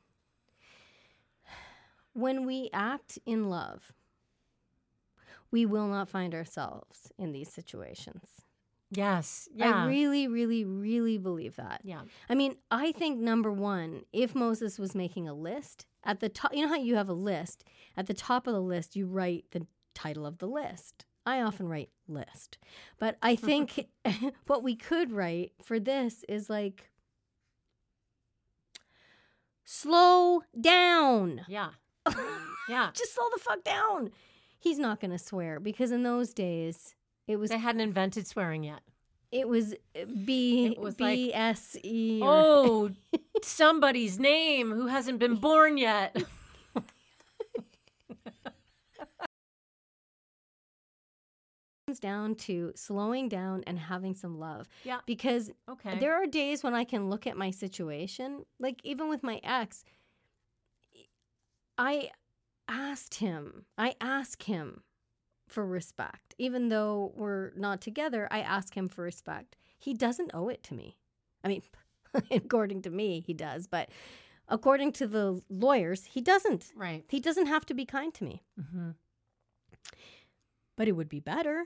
[2.13, 3.93] when we act in love,
[5.51, 8.41] we will not find ourselves in these situations.
[8.89, 9.47] Yes.
[9.53, 9.83] Yeah.
[9.83, 11.81] I really, really, really believe that.
[11.83, 12.01] yeah.
[12.29, 16.53] I mean, I think number one, if Moses was making a list at the top,
[16.53, 17.63] you know how you have a list
[17.97, 21.05] at the top of the list, you write the title of the list.
[21.25, 22.57] I often write list,
[22.99, 23.87] but I think
[24.47, 26.89] what we could write for this is like
[29.63, 31.45] slow down.
[31.47, 31.69] Yeah.
[32.69, 32.91] Yeah.
[32.93, 34.11] Just slow the fuck down.
[34.59, 36.95] He's not going to swear because in those days
[37.27, 38.79] it was They hadn't invented swearing yet.
[39.31, 42.19] it was uh, B It was like, B S E.
[42.21, 42.91] or- Oh,
[43.43, 46.15] somebody's name who hasn't been born yet.
[51.87, 54.67] comes down to slowing down and having some love.
[54.83, 54.99] Yeah.
[55.05, 55.99] Because Okay.
[55.99, 59.83] there are days when I can look at my situation, like even with my ex,
[61.77, 62.11] I
[62.67, 64.83] asked him, I ask him
[65.47, 66.33] for respect.
[66.37, 69.55] Even though we're not together, I ask him for respect.
[69.79, 70.97] He doesn't owe it to me.
[71.43, 71.61] I mean,
[72.31, 73.89] according to me, he does, but
[74.47, 76.71] according to the lawyers, he doesn't.
[76.75, 77.03] right.
[77.09, 78.43] He doesn't have to be kind to me.
[78.71, 78.91] hmm
[80.75, 81.65] but it would be better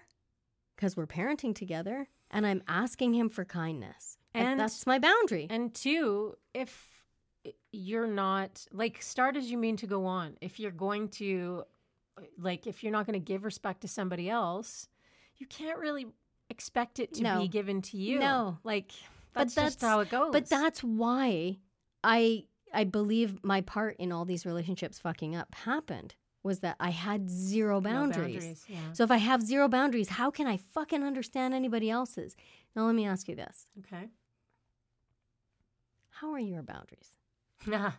[0.75, 4.17] because we're parenting together and I'm asking him for kindness.
[4.33, 5.47] And, And- that's my boundary.
[5.49, 6.96] And two, if
[7.77, 10.35] you're not like start as you mean to go on.
[10.41, 11.63] If you're going to
[12.39, 14.87] like if you're not going to give respect to somebody else,
[15.37, 16.07] you can't really
[16.49, 17.41] expect it to No.
[17.41, 18.19] be given to you.
[18.19, 18.57] No.
[18.63, 18.91] Like
[19.33, 20.31] But that's, just how it goes.
[20.31, 21.57] But that's why
[22.03, 26.89] I I believe my part in all these relationships fucking up happened was that I
[26.91, 28.65] had zero No boundaries.
[28.67, 28.77] Yeah.
[28.93, 32.35] So if I have zero boundaries, how can I fucking understand anybody else's?
[32.75, 33.67] Now let me ask you this.
[33.79, 34.07] okay.
[36.09, 37.13] How are your boundaries?
[37.71, 37.91] uh,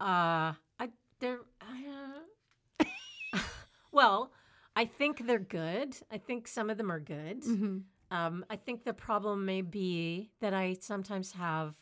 [0.00, 0.88] I
[1.20, 3.38] they're uh,
[3.92, 4.32] well,
[4.76, 5.96] I think they're good.
[6.10, 7.42] I think some of them are good.
[7.42, 7.78] Mm-hmm.
[8.10, 11.74] Um, I think the problem may be that I sometimes have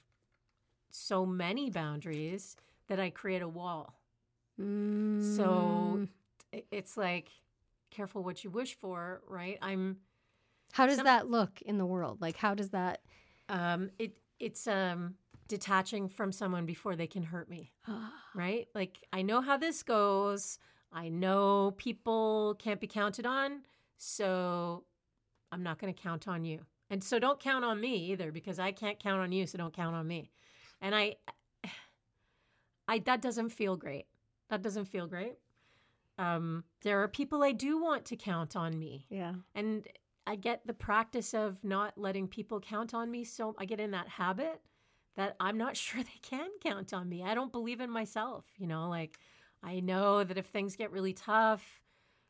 [0.91, 2.57] so many boundaries
[2.89, 3.99] that I create a wall.
[4.59, 6.07] So
[6.71, 7.31] it's like
[7.91, 9.59] careful what you wish for, right?
[9.61, 9.99] I'm
[10.73, 12.21] how does some- that look in the world?
[12.21, 13.01] Like how does that
[13.49, 15.15] um it it's um
[15.53, 17.71] detaching from someone before they can hurt me.
[18.35, 18.69] right?
[18.75, 20.59] Like I know how this goes.
[20.91, 23.61] I know people can't be counted on,
[23.99, 24.85] so
[25.53, 26.61] I'm not going to count on you.
[26.89, 29.75] And so don't count on me either because I can't count on you, so don't
[29.75, 30.31] count on me.
[30.81, 31.17] And I
[32.89, 34.07] I that doesn't feel great.
[34.49, 35.35] That doesn't feel great.
[36.19, 39.05] Um there are people I do want to count on me.
[39.11, 39.35] Yeah.
[39.55, 39.87] And
[40.27, 43.25] I get the practice of not letting people count on me.
[43.25, 44.63] So I get in that habit
[45.17, 47.23] that I'm not sure they can count on me.
[47.23, 48.45] I don't believe in myself.
[48.59, 49.19] You know, like
[49.63, 51.81] I know that if things get really tough,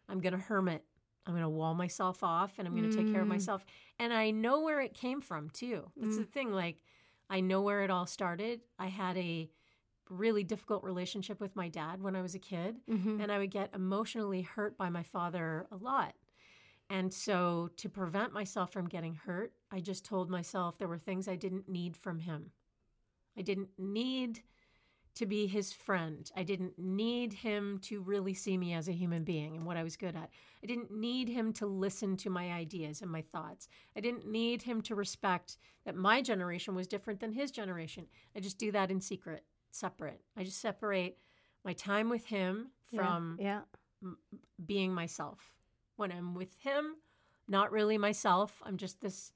[0.09, 0.85] I'm going to hermit.
[1.25, 3.31] I'm going to wall myself off and I'm going to take care of Mm.
[3.31, 3.65] myself.
[4.01, 5.91] And I know where it came from too.
[5.97, 6.53] That's the thing.
[6.53, 6.79] Like,
[7.31, 8.61] I know where it all started.
[8.79, 9.49] I had a
[10.11, 13.21] really difficult relationship with my dad when I was a kid Mm-hmm.
[13.21, 16.15] and I would get emotionally hurt by my father a lot.
[16.91, 21.27] And so, to prevent myself from getting hurt, I just told myself there were things
[21.29, 22.51] I didn't need from him.
[23.37, 24.43] I didn't need
[25.15, 26.31] to be his friend.
[26.35, 29.83] I didn't need him to really see me as a human being and what I
[29.83, 30.31] was good at.
[30.63, 33.69] I didn't need him to listen to my ideas and my thoughts.
[33.95, 38.07] I didn't need him to respect that my generation was different than his generation.
[38.35, 40.23] I just do that in secret, separate.
[40.37, 41.19] I just separate
[41.63, 43.61] my time with him from yeah.
[44.65, 45.57] being myself.
[45.97, 46.97] When I'm with him,
[47.49, 48.63] not really myself.
[48.65, 49.33] I'm just this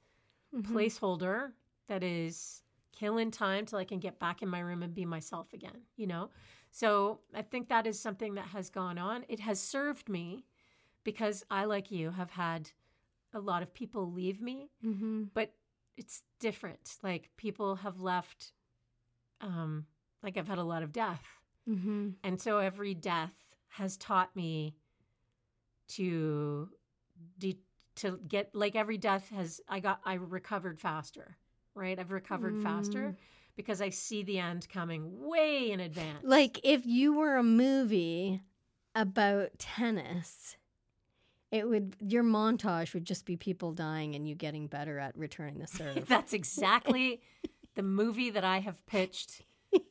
[0.54, 0.62] Mhm.
[0.72, 1.52] placeholder
[1.88, 2.62] that is
[2.96, 6.06] killing time till I can get back in my room and be myself again, you
[6.08, 6.30] know?
[6.72, 9.24] So I think that is something that has gone on.
[9.28, 10.44] It has served me
[11.04, 12.70] because I, like you, have had
[13.32, 15.24] a lot of people leave me, Mm-hmm.
[15.34, 15.52] but
[15.96, 16.96] it's different.
[17.02, 18.52] Like people have left,
[19.40, 19.86] um,
[20.22, 21.22] like I've had a lot of death.
[21.68, 22.10] Mm-hmm.
[22.24, 23.34] And so every death
[23.68, 24.74] has taught me
[25.88, 26.68] to
[27.38, 27.60] de-
[27.96, 31.36] to get like every death has I got I recovered faster,
[31.76, 31.98] right?
[31.98, 33.16] I've recovered faster Mm.
[33.56, 36.18] because I see the end coming way in advance.
[36.24, 38.42] Like if you were a movie
[38.94, 40.56] about tennis,
[41.52, 45.58] it would your montage would just be people dying and you getting better at returning
[45.58, 46.06] the serve.
[46.08, 47.20] that's exactly
[47.74, 49.42] the movie that I have pitched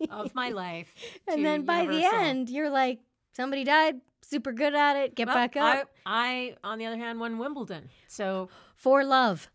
[0.09, 0.93] of my life.
[1.27, 2.09] and then by Universal.
[2.11, 2.99] the end, you're like,
[3.33, 6.97] somebody died, super good at it, get Well, back up I, I, on the other
[6.97, 7.89] hand, won Wimbledon.
[8.07, 9.49] So, for love.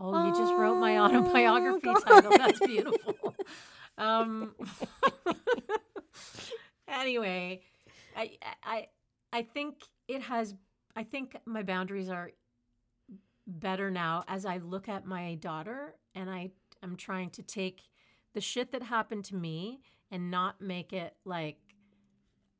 [0.00, 2.02] Oh, you just wrote my Oh, autobiography God.
[2.04, 2.32] title.
[2.36, 3.14] That's beautiful.
[3.98, 4.54] um,
[6.88, 7.60] anyway,
[8.16, 8.32] I,
[8.64, 8.86] I,
[9.32, 9.76] I think
[10.08, 10.54] it has.
[10.96, 12.30] I think my boundaries are
[13.46, 16.50] better now as I look at my daughter, and I
[16.82, 17.82] am trying to take
[18.34, 21.58] the shit that happened to me and not make it like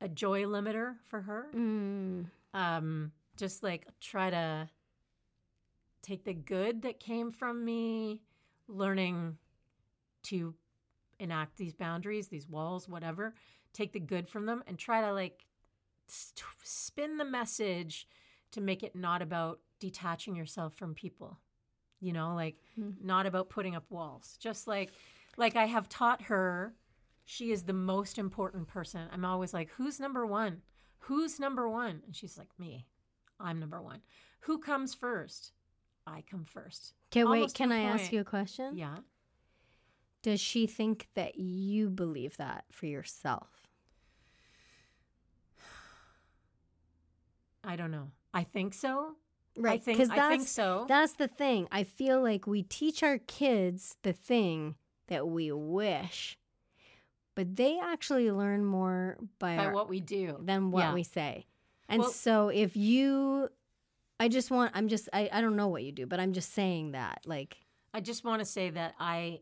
[0.01, 2.27] a joy limiter for her Mm.
[2.55, 4.67] um just like try to
[6.11, 8.23] take the good that came from me
[8.67, 9.37] learning
[10.23, 10.55] to
[11.19, 13.35] enact these boundaries these walls whatever
[13.73, 15.47] take the good from them and try to like
[16.09, 18.07] st- spin the message
[18.53, 21.39] to make it not about detaching yourself from people.
[22.01, 22.91] You know like Hmm.
[23.03, 24.37] not about putting up walls.
[24.41, 24.91] Just like
[25.37, 26.75] like i have taught her
[27.25, 29.09] she is the most important person.
[29.13, 30.63] I'm always like who's number one?
[31.05, 32.03] Who's number one?
[32.07, 32.87] And she's like me.
[33.39, 34.01] I'm number one.
[34.41, 35.53] Who comes first
[36.07, 38.77] i come first Okay, wait, can I ask you a question?
[38.77, 38.99] yeah
[40.23, 43.49] Does she think that you believe that for yourself?
[47.65, 49.15] i don't know i think so
[49.57, 49.75] Right.
[49.75, 51.67] i think 'cause i think that's- so That's the thing.
[51.73, 54.77] I feel like we teach our kids the thing
[55.09, 56.39] that we wish,
[57.35, 60.95] but they actually learn more by, by our, what we do than what Yeah.
[60.95, 61.47] we say.
[61.89, 63.49] And Well- so if you,
[64.21, 66.53] I just want, I'm just, I, I don't know what you do, but I'm just
[66.53, 67.23] saying that.
[67.25, 67.57] Like,
[67.93, 69.41] I just want to say that I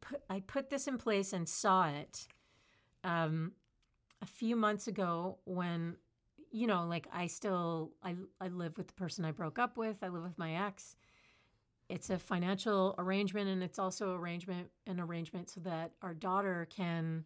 [0.00, 2.28] put, I put this in place and saw it
[3.04, 3.52] um,
[4.22, 5.96] a few months ago when
[6.50, 10.02] you know like I still I I live with the person I broke up with.
[10.02, 10.96] I live with my ex.
[11.88, 17.24] It's a financial arrangement and it's also arrangement an arrangement so that our daughter can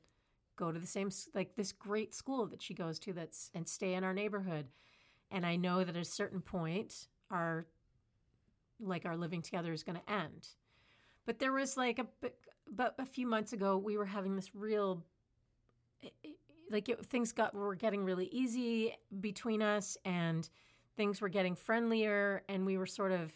[0.57, 3.95] go to the same like this great school that she goes to that's and stay
[3.95, 4.67] in our neighborhood.
[5.33, 7.67] And I know that at a certain point our
[8.79, 10.49] like our living together is going to end.
[11.25, 12.07] But there was like a
[12.71, 15.05] but a few months ago we were having this real
[16.71, 20.49] like it, things got were getting really easy between us and
[20.97, 23.33] things were getting friendlier and we were sort of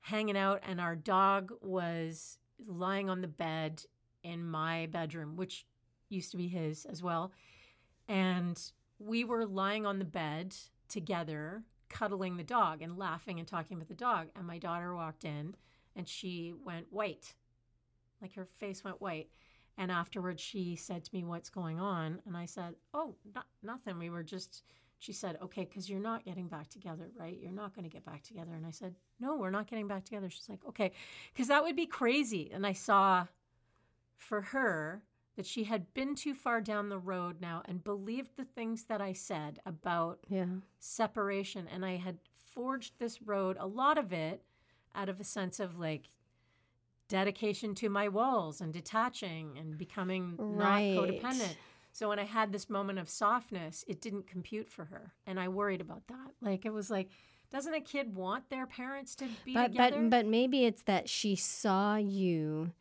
[0.00, 3.82] hanging out and our dog was lying on the bed
[4.22, 5.66] in my bedroom which
[6.08, 7.32] used to be his as well
[8.08, 10.54] and we were lying on the bed
[10.88, 14.28] together cuddling the dog and laughing and talking with the dog.
[14.34, 15.54] And my daughter walked in
[15.94, 17.34] and she went white.
[18.20, 19.28] Like her face went white.
[19.78, 22.20] And afterwards she said to me what's going on?
[22.26, 23.98] And i said oh not, nothing.
[23.98, 24.62] We were just
[24.98, 27.38] she said okay because you're not getting back together right?
[27.40, 28.54] You're not going to get back together.
[28.54, 30.30] And i said no we're not getting back together.
[30.30, 30.92] She's like okay.
[31.32, 32.50] Because that would be crazy.
[32.52, 33.26] And i saw
[34.16, 35.02] for her
[35.36, 39.00] that she had been too far down the road now and believed the things that
[39.00, 40.46] i said about yeah.
[40.78, 42.18] separation and I had
[42.56, 44.42] forged this road, a lot of it
[44.94, 46.08] out of a sense of like
[47.08, 50.94] dedication to my walls and detaching and becoming Right.
[50.94, 51.56] not codependent.
[51.92, 55.12] So when I had this moment of softness, it didn't compute for her.
[55.26, 56.32] And I worried about that.
[56.40, 57.08] Like it was like,
[57.50, 60.00] doesn't a kid want their parents to be But, together?
[60.00, 62.72] but, but maybe it's that she saw you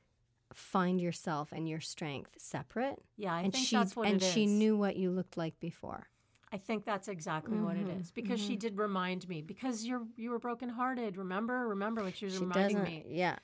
[0.56, 3.02] find yourself and your strength separate.
[3.18, 4.14] yeah, I and think she that's what it is.
[4.14, 4.34] and it is.
[4.34, 6.08] she knew what you looked like before.
[6.52, 9.86] I think that's exactly what it is Mhm, is because she did remind me because
[9.86, 11.18] you're you were brokenhearted.
[11.18, 13.04] Remember, remember, like she was She reminding me.
[13.10, 13.38] Yeah.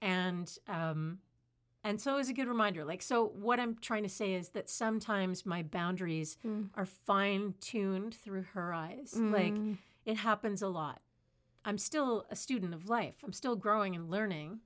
[0.00, 1.18] and um
[1.84, 4.50] and so it was a good reminder like so what i'm trying to say is
[4.50, 6.70] that sometimes my boundaries Mm.
[6.74, 9.78] are fine tuned through her eyes like Mm.
[10.04, 11.00] it happens a lot
[11.64, 14.60] i'm still a student of life i'm still growing and learning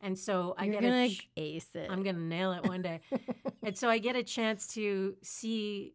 [0.00, 1.88] and so i You're get gonna a ch- ace it.
[1.90, 3.00] i'm gonna nail it one day
[3.62, 5.94] and so i get a chance to see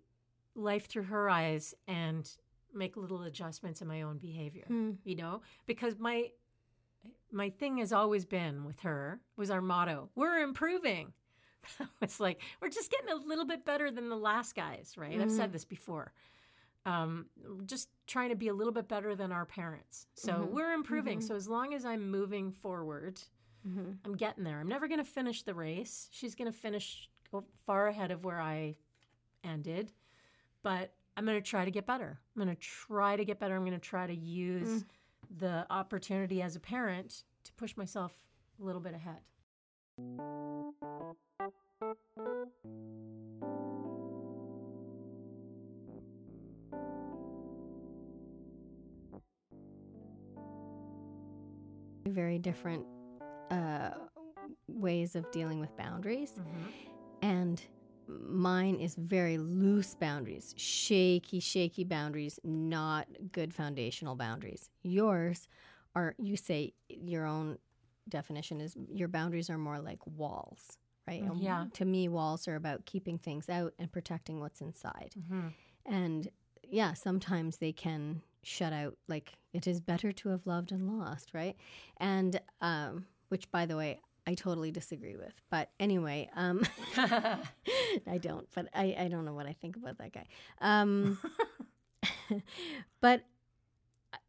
[0.55, 2.29] life through her eyes and
[2.73, 4.91] make little adjustments in my own behavior Hmm.
[5.03, 6.29] you know because my
[7.31, 11.13] my thing has always been with her was our motto we're improving
[12.01, 15.31] it's like we're just getting a little bit better than the last guys right i've
[15.31, 16.13] said this before
[16.87, 17.25] um,
[17.65, 20.05] just trying to be a little bit better than our parents.
[20.13, 20.51] So Mhm.
[20.51, 21.17] we're improving.
[21.17, 21.23] Mhm.
[21.23, 23.19] So as long as I'm moving forward,
[23.67, 23.91] Mm-hmm.
[24.05, 24.59] I'm getting there.
[24.59, 26.07] I'm never going to finish the race.
[26.11, 27.09] She's going to finish
[27.65, 28.75] far ahead of where I
[29.43, 29.91] ended,
[30.63, 32.19] but I'm going to try to get better.
[32.35, 33.55] I'm going to try to get better.
[33.55, 34.85] I'm going to try to use Mm.
[35.39, 38.13] the opportunity as a parent to push myself
[38.61, 39.21] a little bit ahead.
[52.07, 52.85] Very different
[53.51, 53.91] uh,
[54.67, 56.33] ways of dealing with boundaries.
[56.33, 56.69] Mm-hmm.
[57.21, 57.61] And
[58.07, 64.69] mine is very loose boundaries, shaky, shaky boundaries, not good foundational boundaries.
[64.83, 65.47] Yours
[65.95, 67.57] are, you say your own
[68.07, 70.77] definition is your boundaries are more like walls,
[71.07, 71.23] right?
[71.23, 71.65] Mm, And yeah.
[71.73, 75.13] To me, walls are about keeping things out and protecting what's inside.
[75.17, 75.47] Mm-hmm.
[75.91, 76.29] And
[76.63, 81.33] yeah, sometimes they can shut out, like, it is better to have loved and lost,
[81.33, 81.55] right?
[81.97, 85.33] And, um, which by the way, I totally disagree with.
[85.49, 86.65] But anyway, um,
[86.97, 90.25] I don't, but I, I don't know what I think about that guy.
[90.61, 91.19] Um,
[93.01, 93.23] but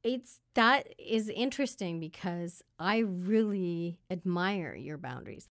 [0.03, 5.49] it's that is interesting because I really admire your boundaries.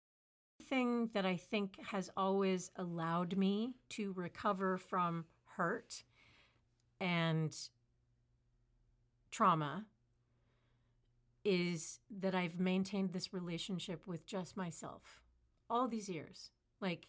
[0.70, 6.04] thing that I think has always allowed me to recover from hurt
[7.00, 7.56] and
[9.32, 9.86] trauma
[11.46, 15.22] is that I've maintained this relationship with just myself
[15.70, 16.50] all these years.
[16.82, 17.08] Like,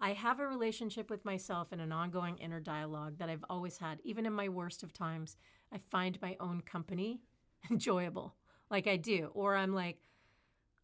[0.00, 4.00] I have a relationship with myself and an ongoing inner dialogue that I've always had.
[4.02, 5.36] Even in my worst of times,
[5.72, 7.20] I find my own company
[7.70, 8.34] enjoyable,
[8.70, 9.30] like I do.
[9.34, 9.98] Or I'm like,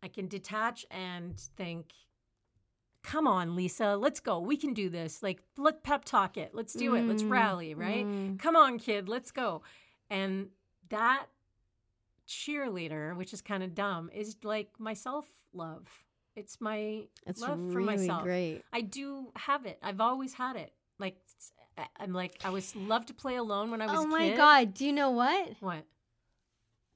[0.02, 1.92] I can detach and think,
[3.02, 4.38] come on, Lisa, let's go.
[4.38, 5.22] We can do this.
[5.22, 6.50] Like, let pep talk it.
[6.54, 7.08] Let's do it.
[7.08, 8.06] Let's Mm, rally, right?
[8.06, 8.38] mm.
[8.38, 9.62] Come on, kid, let's go.
[10.08, 10.48] And
[10.90, 11.26] that
[12.30, 15.86] cheerleader, which is kind of dumb, is like my self love.
[16.36, 18.22] It's my It's love really for myself.
[18.22, 18.62] great.
[18.72, 19.78] I do have it.
[19.82, 20.72] I've always had it.
[20.98, 21.16] Like,
[21.98, 24.30] I'm like, I was loved to play alone when I was Oh my.
[24.36, 24.72] God.
[24.74, 25.54] Do you know what?
[25.60, 25.84] What?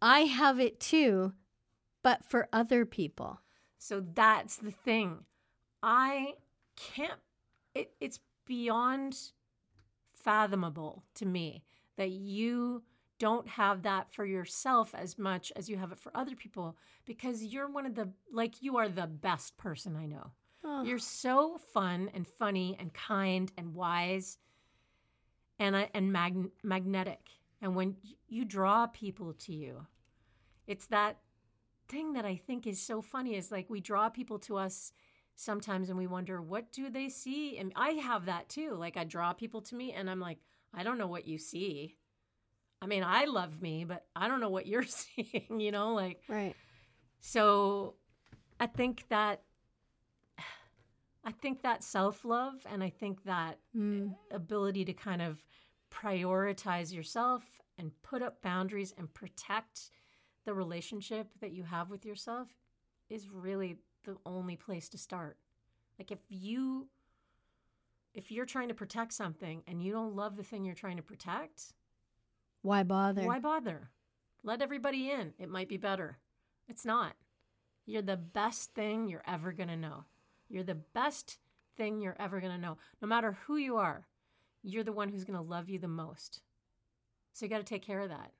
[0.01, 1.33] I have it too,
[2.03, 3.41] but for other people.
[3.79, 5.25] So that's the thing.
[5.83, 6.35] I
[6.77, 7.19] can't,
[7.75, 9.19] it, it's beyond
[10.15, 11.65] fathomable to me
[11.97, 12.83] that you
[13.19, 17.45] don't have that for yourself as much as you have it for other people because
[17.45, 20.31] you're one of the, like, you are the best person I know.
[20.65, 24.39] Oh, You're so fun and funny and kind and wise
[25.59, 27.21] and, uh, and mag- magnetic.
[27.61, 27.97] And when
[28.29, 29.87] you draw people to you,
[30.67, 31.19] it's that
[31.89, 34.93] thing that I think is so funny is like we draw people to us
[35.37, 37.59] sometimes and we wonder, what do they see?
[37.59, 38.75] And I have that too.
[38.75, 40.39] Like I draw people to me and I'm like,
[40.73, 41.97] I don't know what you see.
[42.85, 45.95] I mean, I love me, but I don't know what you're seeing, you know?
[45.95, 46.55] Like, right.
[47.19, 47.95] so
[48.61, 49.43] I think that
[51.27, 54.15] I think that self-love and I think that Mm.
[54.31, 55.47] ability to kind of
[55.91, 59.91] prioritize yourself and put up boundaries and protect
[60.45, 62.49] the relationship that you have with yourself
[63.09, 65.39] is really the only place to start.
[65.99, 66.89] Like if you
[68.13, 71.03] if you're trying to protect something and you don't love the thing you're trying to
[71.03, 71.73] protect,
[72.65, 73.23] Why bother?
[73.23, 73.91] why bother?
[74.43, 75.35] Let everybody in.
[75.39, 76.19] It might be better.
[76.67, 77.15] It's not.
[77.85, 80.05] You're the best thing you're ever going to know.
[80.49, 81.39] You're the best
[81.77, 82.79] thing you're ever going to know.
[83.03, 84.07] No matter who you are,
[84.63, 86.41] you're the one who's going to love you the most.
[87.35, 88.33] So you got to take care of that.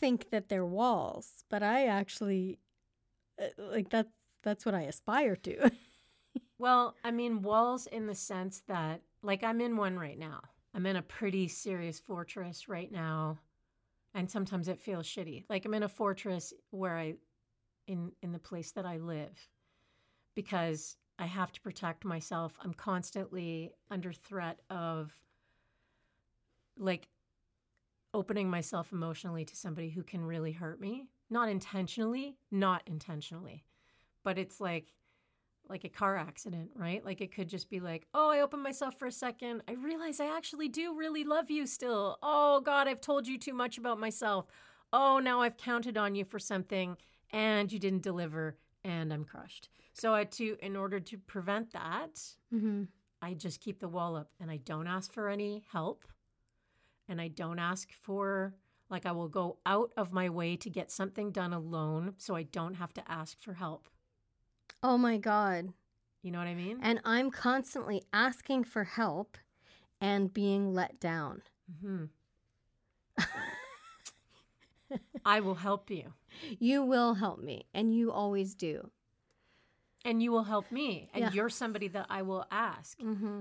[0.00, 2.58] think that they're walls, but I actually
[3.40, 4.12] uh, like that's
[4.42, 5.70] that's what I aspire to.
[6.58, 10.40] Well, I mean, walls in the sense that, like, I'm in one right now.
[10.76, 13.38] I'm in a pretty serious fortress right now.
[14.14, 15.44] And sometimes it feels shitty.
[15.48, 17.14] Like, I'm in a fortress where I,
[17.86, 19.48] in, in the place that I live,
[20.34, 22.58] because I have to protect myself.
[22.62, 25.12] I'm constantly under threat of,
[26.78, 27.08] like,
[28.12, 31.08] opening myself emotionally to somebody who can really hurt me.
[31.30, 33.64] Not intentionally, not intentionally.
[34.22, 34.92] But it's like,
[35.68, 37.04] like a car accident, right?
[37.04, 39.62] Like it could just be like, oh, I opened myself for a second.
[39.68, 42.18] I realize I actually do really love you still.
[42.22, 44.46] Oh, God, I've told you too much about myself.
[44.92, 46.96] Oh, now I've counted on you for something
[47.30, 49.68] and you didn't deliver and I'm crushed.
[49.92, 52.14] So I to in order to prevent that,
[52.54, 52.84] mm-hmm.
[53.20, 56.04] I just keep the wall up and I don't ask for any help.
[57.08, 58.54] And I don't ask for
[58.90, 62.44] like I will go out of my way to get something done alone so I
[62.44, 63.88] don't have to ask for help.
[64.86, 65.72] Oh my god.
[66.22, 66.78] You know what I mean?
[66.80, 69.36] And I'm constantly asking for help
[70.00, 71.42] and being let down.
[75.24, 76.12] I will help you.
[76.60, 78.92] You will help me, and you always do.
[80.04, 81.10] And you will help me.
[81.12, 81.32] And Yeah.
[81.32, 82.96] you're somebody that I will ask.
[83.00, 83.40] Mm-hmm.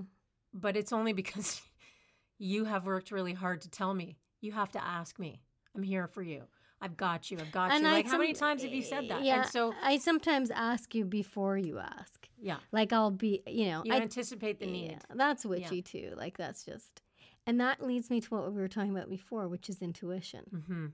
[0.51, 1.61] But it's only because
[2.39, 4.17] you have worked really hard to tell me.
[4.41, 5.43] You have to ask me.
[5.75, 6.45] I'm here for you.
[6.81, 7.37] I've got you.
[7.39, 7.87] I've got you.
[7.87, 9.23] Like, how many times have you said that?
[9.23, 12.27] Yeah, And so, I sometimes ask you before you ask.
[12.41, 14.91] yeah, Like I'll be, you know, you I, anticipate the need.
[14.91, 16.13] Yeah, that's witchy too.
[16.15, 17.01] Like that's just,
[17.47, 20.63] and that leads me to what we were talking about before, which is intuition.
[20.67, 20.85] hmm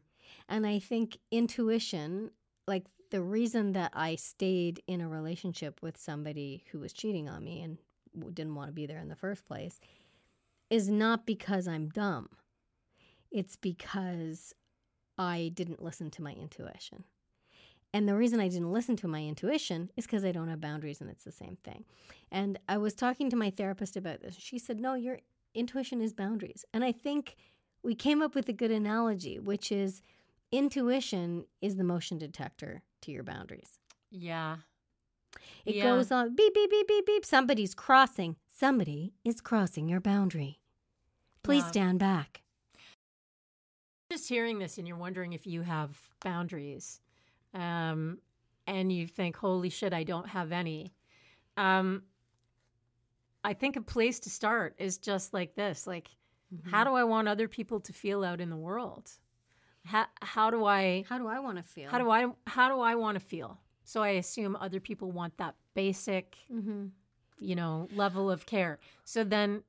[0.48, 2.32] And I think intuition,
[2.68, 7.44] like the reason that I stayed in a relationship with somebody who was cheating on
[7.44, 7.78] me and
[8.34, 9.80] didn't want to be there in the first place,
[10.70, 12.30] is not because I'm dumb.
[13.32, 14.54] It's because
[15.18, 17.04] I didn't listen to my intuition.
[17.94, 21.02] And the reason I didn't listen to my intuition is because I don't have boundaries,
[21.02, 21.84] and it's the same thing.
[22.32, 24.36] And I was talking to my therapist about this.
[24.40, 25.20] She said, No, your
[25.54, 26.64] intuition is boundaries.
[26.74, 27.36] And I think
[27.84, 30.02] we came up with a good analogy, which is
[30.54, 33.80] intuition is the motion detector to your boundaries.
[34.10, 34.58] Yeah.
[35.66, 35.84] It Yeah.
[35.84, 37.26] goes on beep, beep, beep, beep, beep.
[37.26, 38.36] Somebody's crossing.
[38.48, 40.60] Somebody is crossing your boundary.
[41.44, 42.41] Please stand back.
[44.12, 47.00] Just hearing this and you're wondering if you have boundaries
[47.54, 48.18] um,
[48.68, 50.92] and you think, holy shit, I don't have any.
[51.58, 52.04] Um,
[53.44, 56.10] I think a place to start is just like this like,
[56.70, 59.10] how do I want other people to feel out in the world?
[59.86, 61.90] How, how do I How do I want to feel?
[61.90, 63.60] how do I how do I want to feel?
[63.86, 66.88] So I assume other people want that basic, Mm-hmm.
[67.40, 68.80] you know, level of care.
[69.06, 69.64] So then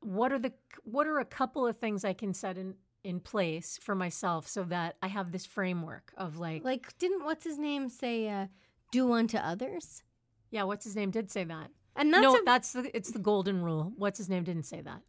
[0.00, 0.52] what are the
[0.82, 4.64] what are a couple of things I can set in in place for myself so
[4.64, 8.46] that I have this framework of like, Like, didn't what's his name say, uh,
[8.92, 10.02] "Do unto others"?
[10.50, 11.70] yeah, what's his name did say that.
[11.96, 13.92] And that's no, a, that's the it's the golden rule.
[13.96, 15.02] What's his name didn't say that.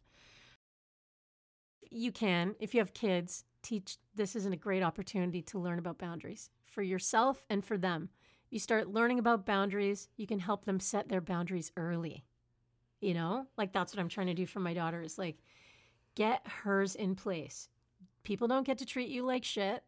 [1.90, 5.98] You can, if you have kids, teach this isn't a great opportunity to learn about
[5.98, 8.08] boundaries for yourself and for them.
[8.50, 12.24] You start learning about boundaries, you can help them set their boundaries early.
[13.00, 13.46] You know?
[13.56, 15.38] Like that's what I'm trying to do for my daughter is like
[16.14, 17.68] get hers in place.
[18.22, 19.82] People don't get to treat you like shit.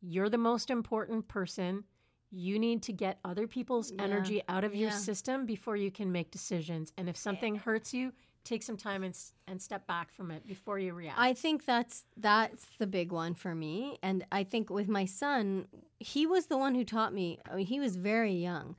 [0.00, 1.84] You're the most important person.
[2.30, 4.02] You need to get other people's Yeah.
[4.04, 6.92] energy out of your system before you can make decisions.
[6.96, 7.18] And if eh.
[7.18, 8.12] something hurts you,
[8.44, 11.18] take some time and, and step back from it before you react.
[11.18, 15.66] I think that's that's the big one for me, and I think with my son,
[15.98, 17.40] he was the one who taught me.
[17.50, 18.76] I mean, he was very young.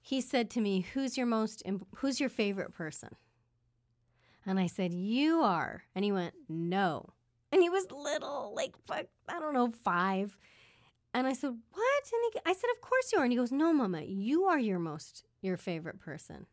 [0.00, 1.62] He said to me, "Who's your most?
[1.66, 3.16] imp- Who's your favorite person?"
[4.46, 7.10] And I said, "You are." And he went, "No."
[7.52, 10.36] And he was little, like fuck, I don't know, five.
[11.12, 13.50] And I said, "What?" And he, I said, "Of course you are." And he goes,
[13.50, 16.46] "No, Mama, you are your most your favorite person.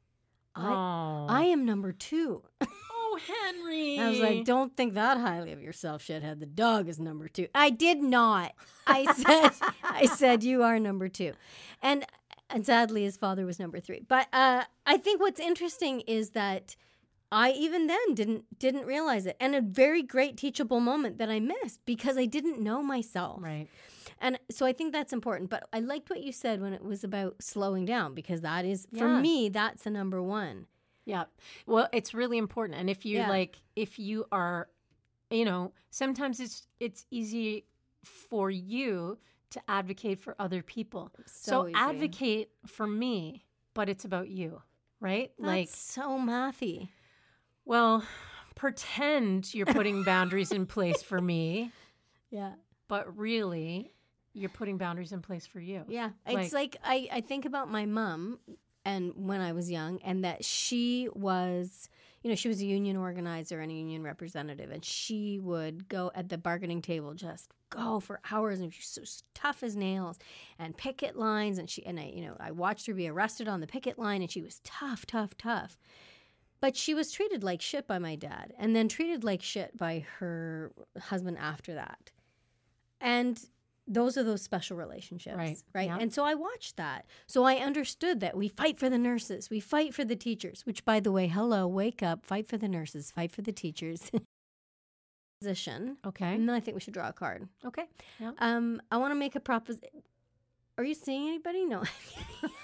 [0.56, 1.26] I.
[1.30, 2.42] I am number two.
[2.62, 4.00] oh, Henry.
[4.00, 6.40] I was like, don't think that highly of yourself, shithead.
[6.40, 7.48] The dog is number two.
[7.54, 8.54] I did not.
[8.86, 9.52] I said,
[9.84, 11.34] I said you are number two,
[11.82, 12.06] and
[12.50, 14.02] and sadly, his father was number three.
[14.08, 16.76] But uh, I think what's interesting is that
[17.32, 21.40] I even then didn't didn't realize it, and a very great teachable moment that I
[21.40, 23.42] missed because I didn't know myself.
[23.44, 23.68] right.
[24.20, 25.50] And so I think that's important.
[25.50, 28.88] But I liked what you said when it was about slowing down because that is
[28.98, 30.66] for me that's the number one.
[31.06, 31.26] Yeah.
[31.66, 32.80] Well, it's really important.
[32.80, 33.30] And if you Yeah.
[33.30, 34.70] like if you are
[35.30, 37.66] you know, sometimes it's it's easy
[38.04, 39.18] for you
[39.52, 41.12] to advocate for other people.
[41.26, 44.62] So So, advocate for me, but it's about you,
[45.00, 45.32] right?
[45.38, 46.90] like, so mathy.
[47.68, 48.04] Well,
[48.56, 51.72] pretend you're putting boundaries in place for me,
[52.32, 52.54] Yeah.
[52.88, 53.92] but really
[54.34, 55.84] you're putting boundaries in place for you.
[55.88, 56.12] Yeah.
[56.26, 58.40] It's like, I, I think about my mom
[58.86, 61.90] and when I was young and that she was
[62.24, 66.12] you know, she was a union organizer and a union representative and she would go
[66.16, 69.02] at the bargaining table just go for hours and she's so
[69.34, 70.18] tough as nails
[70.58, 73.62] and picket lines and she and I you know, I watched her be arrested on
[73.62, 75.78] the picket line and she was tough, tough, tough.
[76.60, 80.06] But she was treated like shit by my dad and then treated like shit by
[80.20, 82.12] her husband after that.
[83.00, 83.40] And
[83.88, 85.88] those are those special relationships, Right, right?
[85.88, 85.98] yeah.
[86.00, 87.06] And so I watched that.
[87.28, 90.84] So I understood that we fight for the nurses, we fight for the teachers, which
[90.84, 94.12] by the way, hello, wake up, fight for the nurses, fight for the teachers.
[95.42, 95.98] Position.
[96.06, 96.34] Okay.
[96.34, 97.48] And then I think we should draw a card.
[97.64, 97.86] Okay.
[98.20, 98.32] Yeah.
[98.40, 100.02] Um, I want to make a proposition.
[100.78, 101.66] Are you seeing anybody?
[101.66, 101.84] No.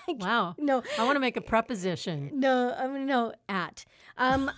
[0.07, 0.53] Wow.
[0.59, 0.83] no.
[0.99, 2.29] I want to make a preposition.
[2.33, 3.85] No, I mean no at.
[4.17, 4.51] Um,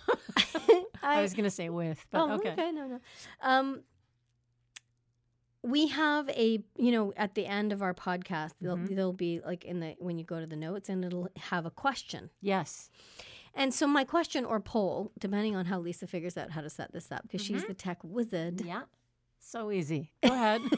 [1.03, 2.55] I was going to say with, but oh, okay.
[2.71, 2.99] no, no.
[3.41, 3.81] Um,
[5.61, 8.95] we have a, you know, at the end of our podcast, there'll, Mhm.
[8.95, 11.71] there'll be like in the when you go to the notes, and it'll have a
[11.71, 12.31] question.
[12.41, 12.89] Yes.
[13.53, 16.91] And so my question or poll, depending on how Lisa figures out how to set
[16.91, 18.61] this up, because she's the tech wizard.
[18.61, 18.81] Yeah.
[19.39, 20.11] So easy.
[20.23, 20.61] Go ahead.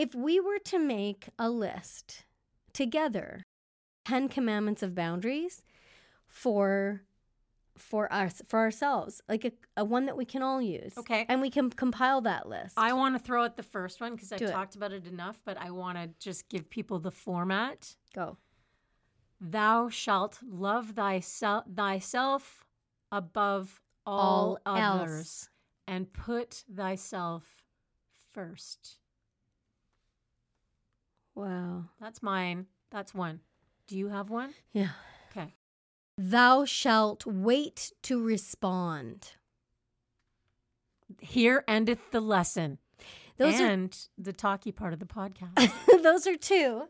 [0.00, 2.24] If we were to make a list
[2.72, 3.42] together,
[4.06, 5.62] 10 commandments of boundaries
[6.26, 7.02] for
[7.76, 10.96] for us for ourselves, like a, a one that we can all use.
[10.96, 11.26] Okay.
[11.28, 12.74] And we can compile that list.
[12.78, 15.58] I want to throw out the first one because I've talked about it enough, but
[15.58, 17.94] I want to just give people the format.
[18.14, 18.38] Go.
[19.38, 22.64] Thou shalt love thyself, thyself
[23.12, 25.48] above all, All others else.
[25.86, 27.44] and put thyself
[28.32, 28.99] first.
[31.34, 31.84] Wow.
[32.00, 32.66] That's mine.
[32.90, 33.40] That's one.
[33.86, 34.54] Do you have one?
[34.72, 34.90] Yeah.
[35.30, 35.54] Okay.
[36.18, 39.32] Thou shalt wait to respond.
[41.20, 42.78] Here endeth the lesson
[43.36, 45.72] Those and the talky part of the podcast.
[46.02, 46.84] those are two.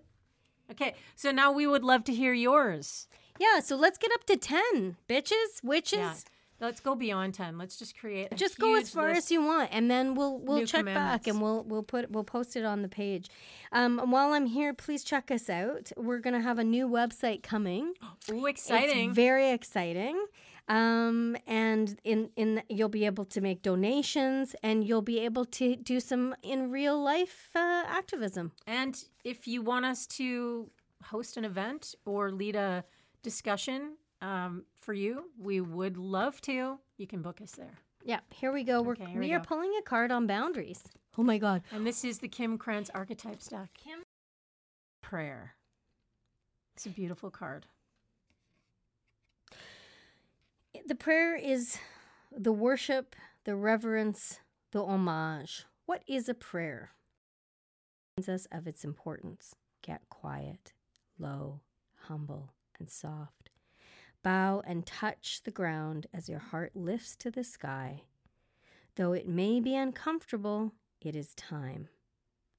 [0.71, 0.95] okay.
[1.17, 3.09] So now we would love to hear yours.
[3.39, 4.97] Yeah, so let's get up to 10.
[5.09, 5.99] Bitches, witches.
[5.99, 6.15] Yeah.
[6.61, 7.57] Let's go beyond 10.
[7.57, 10.67] Let's just create a Just go as far as you want, and then we'll we'll
[10.67, 13.31] check back and we'll we'll put we'll post it on the page.
[13.73, 15.91] Um, and while I'm here, please check us out.
[15.97, 17.95] We're gonna have a new website coming.
[18.31, 19.09] Ooh, exciting.
[19.09, 20.27] It's very exciting.
[20.69, 25.77] Um, and in in you'll be able to make donations, and you'll be able to
[25.77, 28.53] do some in real life uh, activism.
[28.67, 30.71] And if you want us to
[31.05, 32.85] host an event or lead a
[33.23, 36.79] discussion um, for you, we would love to.
[36.97, 37.79] You can book us there.
[38.05, 38.81] Yeah, here we go.
[38.83, 39.45] We're, Okay, here we we are go.
[39.45, 40.83] pulling a card on boundaries.
[41.19, 41.63] Oh my god.
[41.73, 43.71] And this is the Kim Krans archetype stack.
[43.75, 44.03] Kim-
[45.03, 45.55] Prayer.
[46.77, 47.67] It's a beautiful card.
[50.87, 51.79] The prayer is
[52.37, 54.41] the worship, the reverence,
[54.73, 55.65] the homage.
[55.87, 56.91] What is a prayer?
[58.17, 59.55] It Reminds us of its importance.
[59.83, 60.73] Get quiet,
[61.19, 61.61] low,
[62.07, 63.40] humble, and soft.
[64.23, 68.03] Bow and touch the ground as your heart lifts to the sky.
[68.97, 71.89] Though it may be uncomfortable, it is time.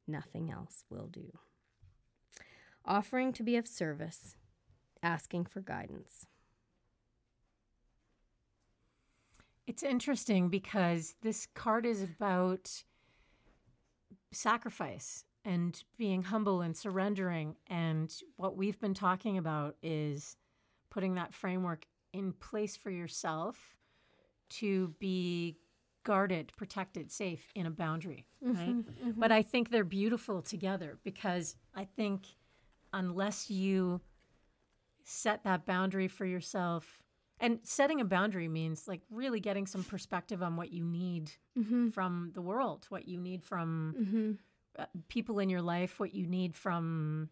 [0.07, 1.37] Nothing else will do.
[2.83, 4.35] Offering to be of service,
[5.03, 6.25] asking for guidance.
[9.67, 12.83] It's interesting because this card is about
[14.31, 17.55] sacrifice and being humble and surrendering.
[17.67, 20.35] And what we've been talking about is
[20.91, 23.57] putting that framework in place for yourself
[24.49, 25.57] to be
[26.03, 28.27] guarded, protected, safe in a boundary.
[28.45, 28.59] Mm-hmm.
[28.59, 28.69] Right?
[28.69, 29.19] Mm-hmm.
[29.19, 32.25] But I think they're beautiful together because I think
[32.93, 34.01] unless you
[35.03, 37.01] set that boundary for yourself,
[37.39, 41.89] and setting a boundary means like really getting some perspective on what you need mm-hmm.
[41.89, 43.95] from the world, what you need from
[44.77, 47.29] uh, people in your life, what you need from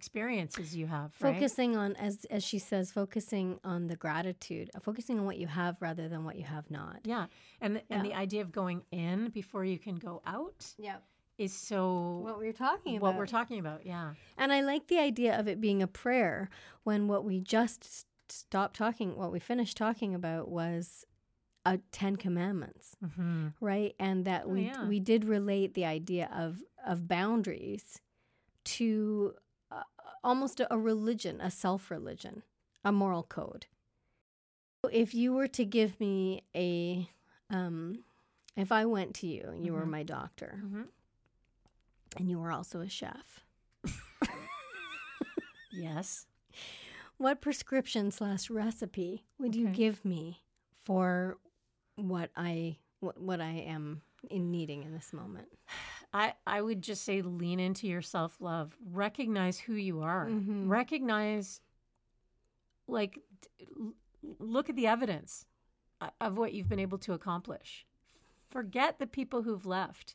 [0.00, 1.10] experiences you have.
[1.20, 1.34] Right?
[1.34, 5.48] focusing on as as she says focusing on the gratitude uh, focusing on what you
[5.60, 7.26] have rather than what you have not Yeah,
[7.60, 10.98] and and the idea of going in before you can go out yeah
[11.38, 13.80] is so what we were talking about what we're talking about.
[13.92, 16.48] Yeah, and i like the idea of it being a prayer
[16.84, 17.80] when what we just
[18.30, 21.04] stopped talking what we finished talking about was
[21.64, 24.86] a 10 commandments hmm right and that Oh, we yeah.
[24.92, 28.00] we did relate the idea of of boundaries
[28.64, 29.40] to uh,
[30.26, 32.42] almost a, religion a self religion
[32.84, 33.66] a moral code.
[34.92, 37.08] If you were to give me a
[37.50, 38.04] um
[38.56, 39.90] if i went to you and you were Mhm.
[39.90, 40.82] my doctor hmm
[42.18, 43.40] and you were also a chef.
[45.72, 46.26] Yes.
[47.18, 50.40] what prescription slash recipe would you give me
[50.84, 51.36] for
[51.96, 54.00] what i what, what i am
[54.30, 55.48] in needing in this moment
[56.12, 58.76] I, I would just say lean into your self love.
[58.92, 60.26] Recognize who you are.
[60.28, 60.68] Mhm.
[60.68, 61.60] Recognize,
[62.86, 63.18] like,
[64.38, 65.46] look at the evidence
[66.20, 67.86] of what you've been able to accomplish.
[68.48, 70.14] Forget the people who've left.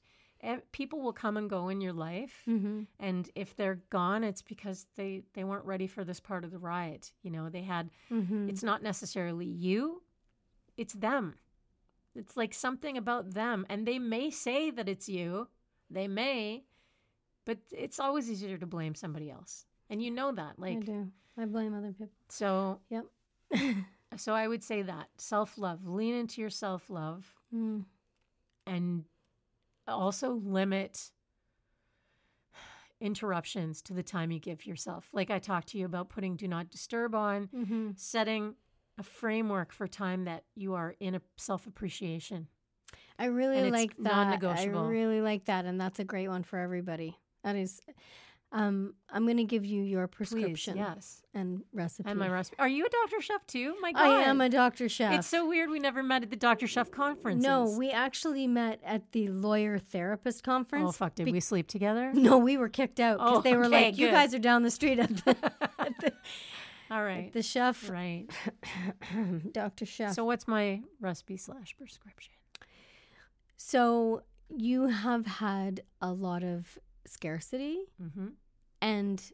[0.72, 2.84] People will come and go in your life, mm-hmm.
[3.00, 6.58] and if they're gone, it's because they they weren't ready for this part of the
[6.58, 7.10] ride.
[7.22, 7.92] You know, they had.
[8.10, 8.50] Mm-hmm.
[8.50, 10.02] It's not necessarily you;
[10.78, 11.36] it's them.
[12.16, 15.48] It's like something about them, and they may say that it's you.
[15.92, 16.64] They may,
[17.46, 20.58] but it's always easier to blame somebody else, and you know that.
[20.58, 21.12] Like I do.
[21.38, 22.10] I blame other people.
[22.30, 23.06] so, Yep.
[24.18, 25.86] so I would say that self love.
[25.88, 27.86] Lean into your self love, Mm.
[28.66, 29.04] and
[29.88, 31.12] also limit
[33.00, 35.08] interruptions to the time you give yourself.
[35.12, 37.92] Like I talked to you about putting do not disturb on, Mm-hmm.
[37.96, 38.56] setting
[38.98, 42.48] a framework for time that you are in a self appreciation.
[43.22, 44.14] I really like that.
[44.14, 44.86] I non-negotiable.
[44.86, 47.18] really like that, and that's a great one for everybody.
[47.44, 47.82] That is,
[48.54, 51.22] Um, I'm going to give you your Please, prescription yes.
[51.34, 52.10] and recipe.
[52.10, 52.58] And my recipe.
[52.60, 53.22] Are you a Dr.
[53.22, 53.76] Chef too?
[53.80, 54.02] My God.
[54.02, 55.14] I am a doctor chef.
[55.14, 56.68] It's so weird we never met at the Dr.
[56.68, 57.42] Chef conference.
[57.42, 60.90] no, we actually met at the lawyer therapist conference.
[60.90, 61.16] Oh, fuck.
[61.16, 62.12] Did be- we sleep together?
[62.30, 64.64] No, we were kicked out because Oh, they were okay, like, "You guys are down
[64.64, 65.30] the street at the,
[65.80, 66.12] at the,
[66.92, 67.32] All right.
[67.32, 68.28] the chef, Right.
[69.54, 72.34] Doctor Chef." So what's my recipe slash prescription?
[73.72, 78.28] So you have had a lot of scarcity, Mm-hmm.
[78.82, 79.32] and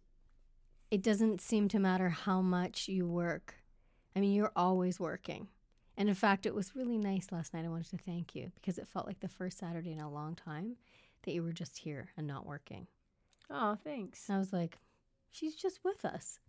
[0.91, 3.55] it doesn't seem to matter how much you work.
[4.15, 5.47] I mean, you're always working.
[5.97, 7.65] And in fact, it was really nice last night.
[7.65, 10.35] I wanted to thank you because it felt like the first Saturday in a long
[10.35, 10.75] time
[11.23, 12.85] that you were just here and not working.
[13.49, 14.29] Oh, thanks.
[14.29, 14.77] And I was like,
[15.31, 16.39] she's just with us.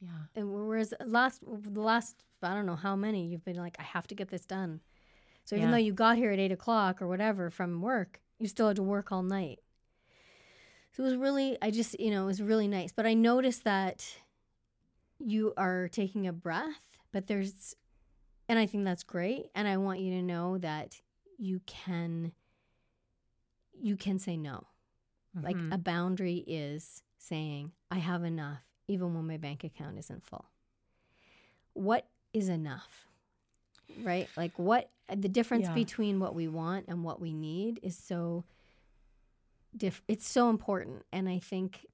[0.00, 0.08] Yeah.
[0.34, 4.08] And whereas last the last I don't know how many you've been like I have
[4.08, 4.80] to get this done.
[5.44, 5.72] So even Yeah.
[5.72, 8.82] though you got here at eight o'clock or whatever from work, you still had to
[8.82, 9.60] work all night.
[10.92, 12.92] So it was really I just you know it was really nice.
[12.92, 14.16] But I noticed that
[15.18, 17.74] you are taking a breath, but there's
[18.48, 19.46] and I think that's great.
[19.54, 21.00] And I want you to know that
[21.38, 22.32] you can
[23.80, 24.64] you can say no.
[25.42, 25.72] Like Mhm.
[25.74, 30.46] a boundary is saying, I have enough, even when my bank account isn't full.
[31.72, 33.06] What is enough?
[34.02, 34.28] Right?
[34.36, 35.74] Like, what the difference Yeah.
[35.74, 38.44] between what we want and what we need is so
[39.76, 41.04] diff- it's so important.
[41.12, 41.86] And I think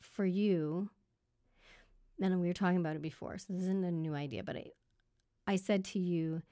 [0.00, 0.90] for you,
[2.20, 4.66] and we were talking about it before, so this isn't a new idea, but I,
[5.46, 6.42] I said to you,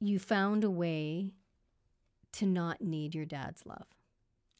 [0.00, 1.32] you found a way
[2.32, 3.86] to not need your dad's love.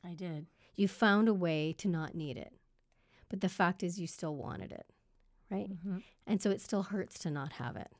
[0.05, 0.47] I did.
[0.77, 2.53] You found a way to not need it.
[3.29, 4.87] But the fact is, you still wanted it,
[5.51, 5.71] right?
[5.71, 5.99] Mm-hmm.
[6.27, 7.91] And so it still hurts to not have it.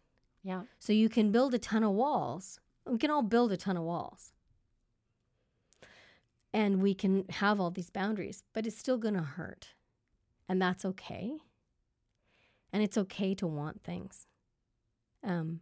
[0.43, 0.63] Yeah.
[0.79, 2.61] So you can build a ton of walls.
[2.87, 4.33] We can all build a ton of walls.
[6.53, 9.69] And we can have all these boundaries, but it's still going to hurt.
[10.49, 11.39] And that's okay.
[12.73, 14.27] And it's okay to want things.
[15.25, 15.61] Um,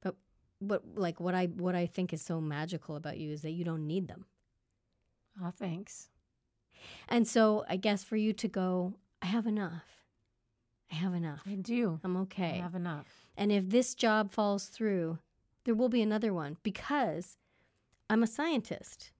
[0.00, 0.16] but
[0.60, 3.64] but like what I what I think is so magical about you is that you
[3.64, 4.26] don't need them.
[5.42, 6.08] Oh, thanks.
[7.08, 9.99] And so I guess for you to go, I have enough.
[10.90, 11.42] I have enough.
[11.46, 12.00] I do.
[12.02, 12.58] I'm okay.
[12.58, 13.06] I have enough.
[13.36, 15.18] And if this job falls through,
[15.64, 17.36] there will be another one because
[18.08, 19.12] I'm a scientist.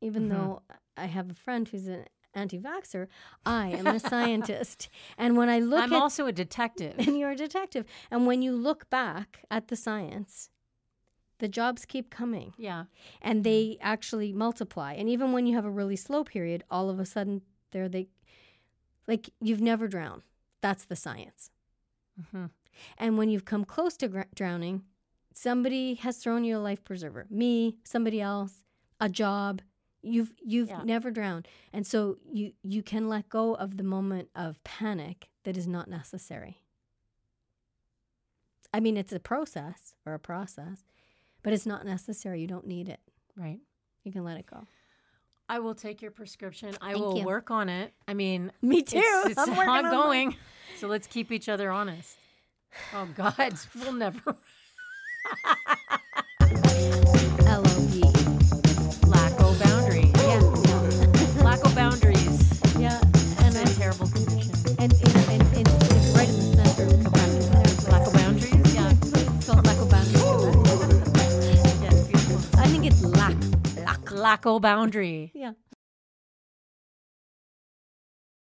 [0.00, 0.30] Even Mhm.
[0.30, 0.62] though
[0.96, 3.08] I have a friend who's an anti vaxxer,
[3.44, 4.88] I am a scientist.
[5.18, 6.94] And when I look at I'm at also a detective.
[6.98, 7.84] and you're a detective.
[8.10, 10.50] And when you look back at the science,
[11.40, 12.84] the jobs keep coming yeah.
[13.22, 14.94] and they actually multiply.
[14.94, 18.08] And even when you have a really slow period, all of a sudden there they
[19.06, 20.22] like you've never drowned.
[20.60, 21.50] That's the science.
[22.30, 22.46] hmm
[22.96, 24.82] And when you've come close to gr- drowning,
[25.32, 27.26] somebody has thrown you a life preserver.
[27.30, 28.62] Me, somebody else,
[29.00, 29.62] a job.
[30.02, 30.82] You've you've Yeah.
[30.84, 31.48] never drowned.
[31.72, 35.88] And so you you can let go of the moment of panic that is not
[35.88, 36.62] necessary.
[38.72, 40.84] I mean, it's a process or a process,
[41.42, 42.40] but it's not necessary.
[42.40, 43.00] You don't need it.
[43.36, 43.60] Right.
[44.04, 44.66] You can let it go.
[45.48, 46.74] I will take your prescription.
[46.80, 47.24] I Thank will you.
[47.24, 47.92] work on it.
[48.06, 48.98] I mean, Me too.
[48.98, 49.94] it's, it's I'm working on mine.
[49.94, 50.36] ongoing.
[50.78, 52.16] So let's keep each other honest.
[52.94, 53.34] Oh God,
[53.74, 54.20] we'll never
[74.18, 75.30] Lacko boundary.
[75.34, 75.52] Yeah.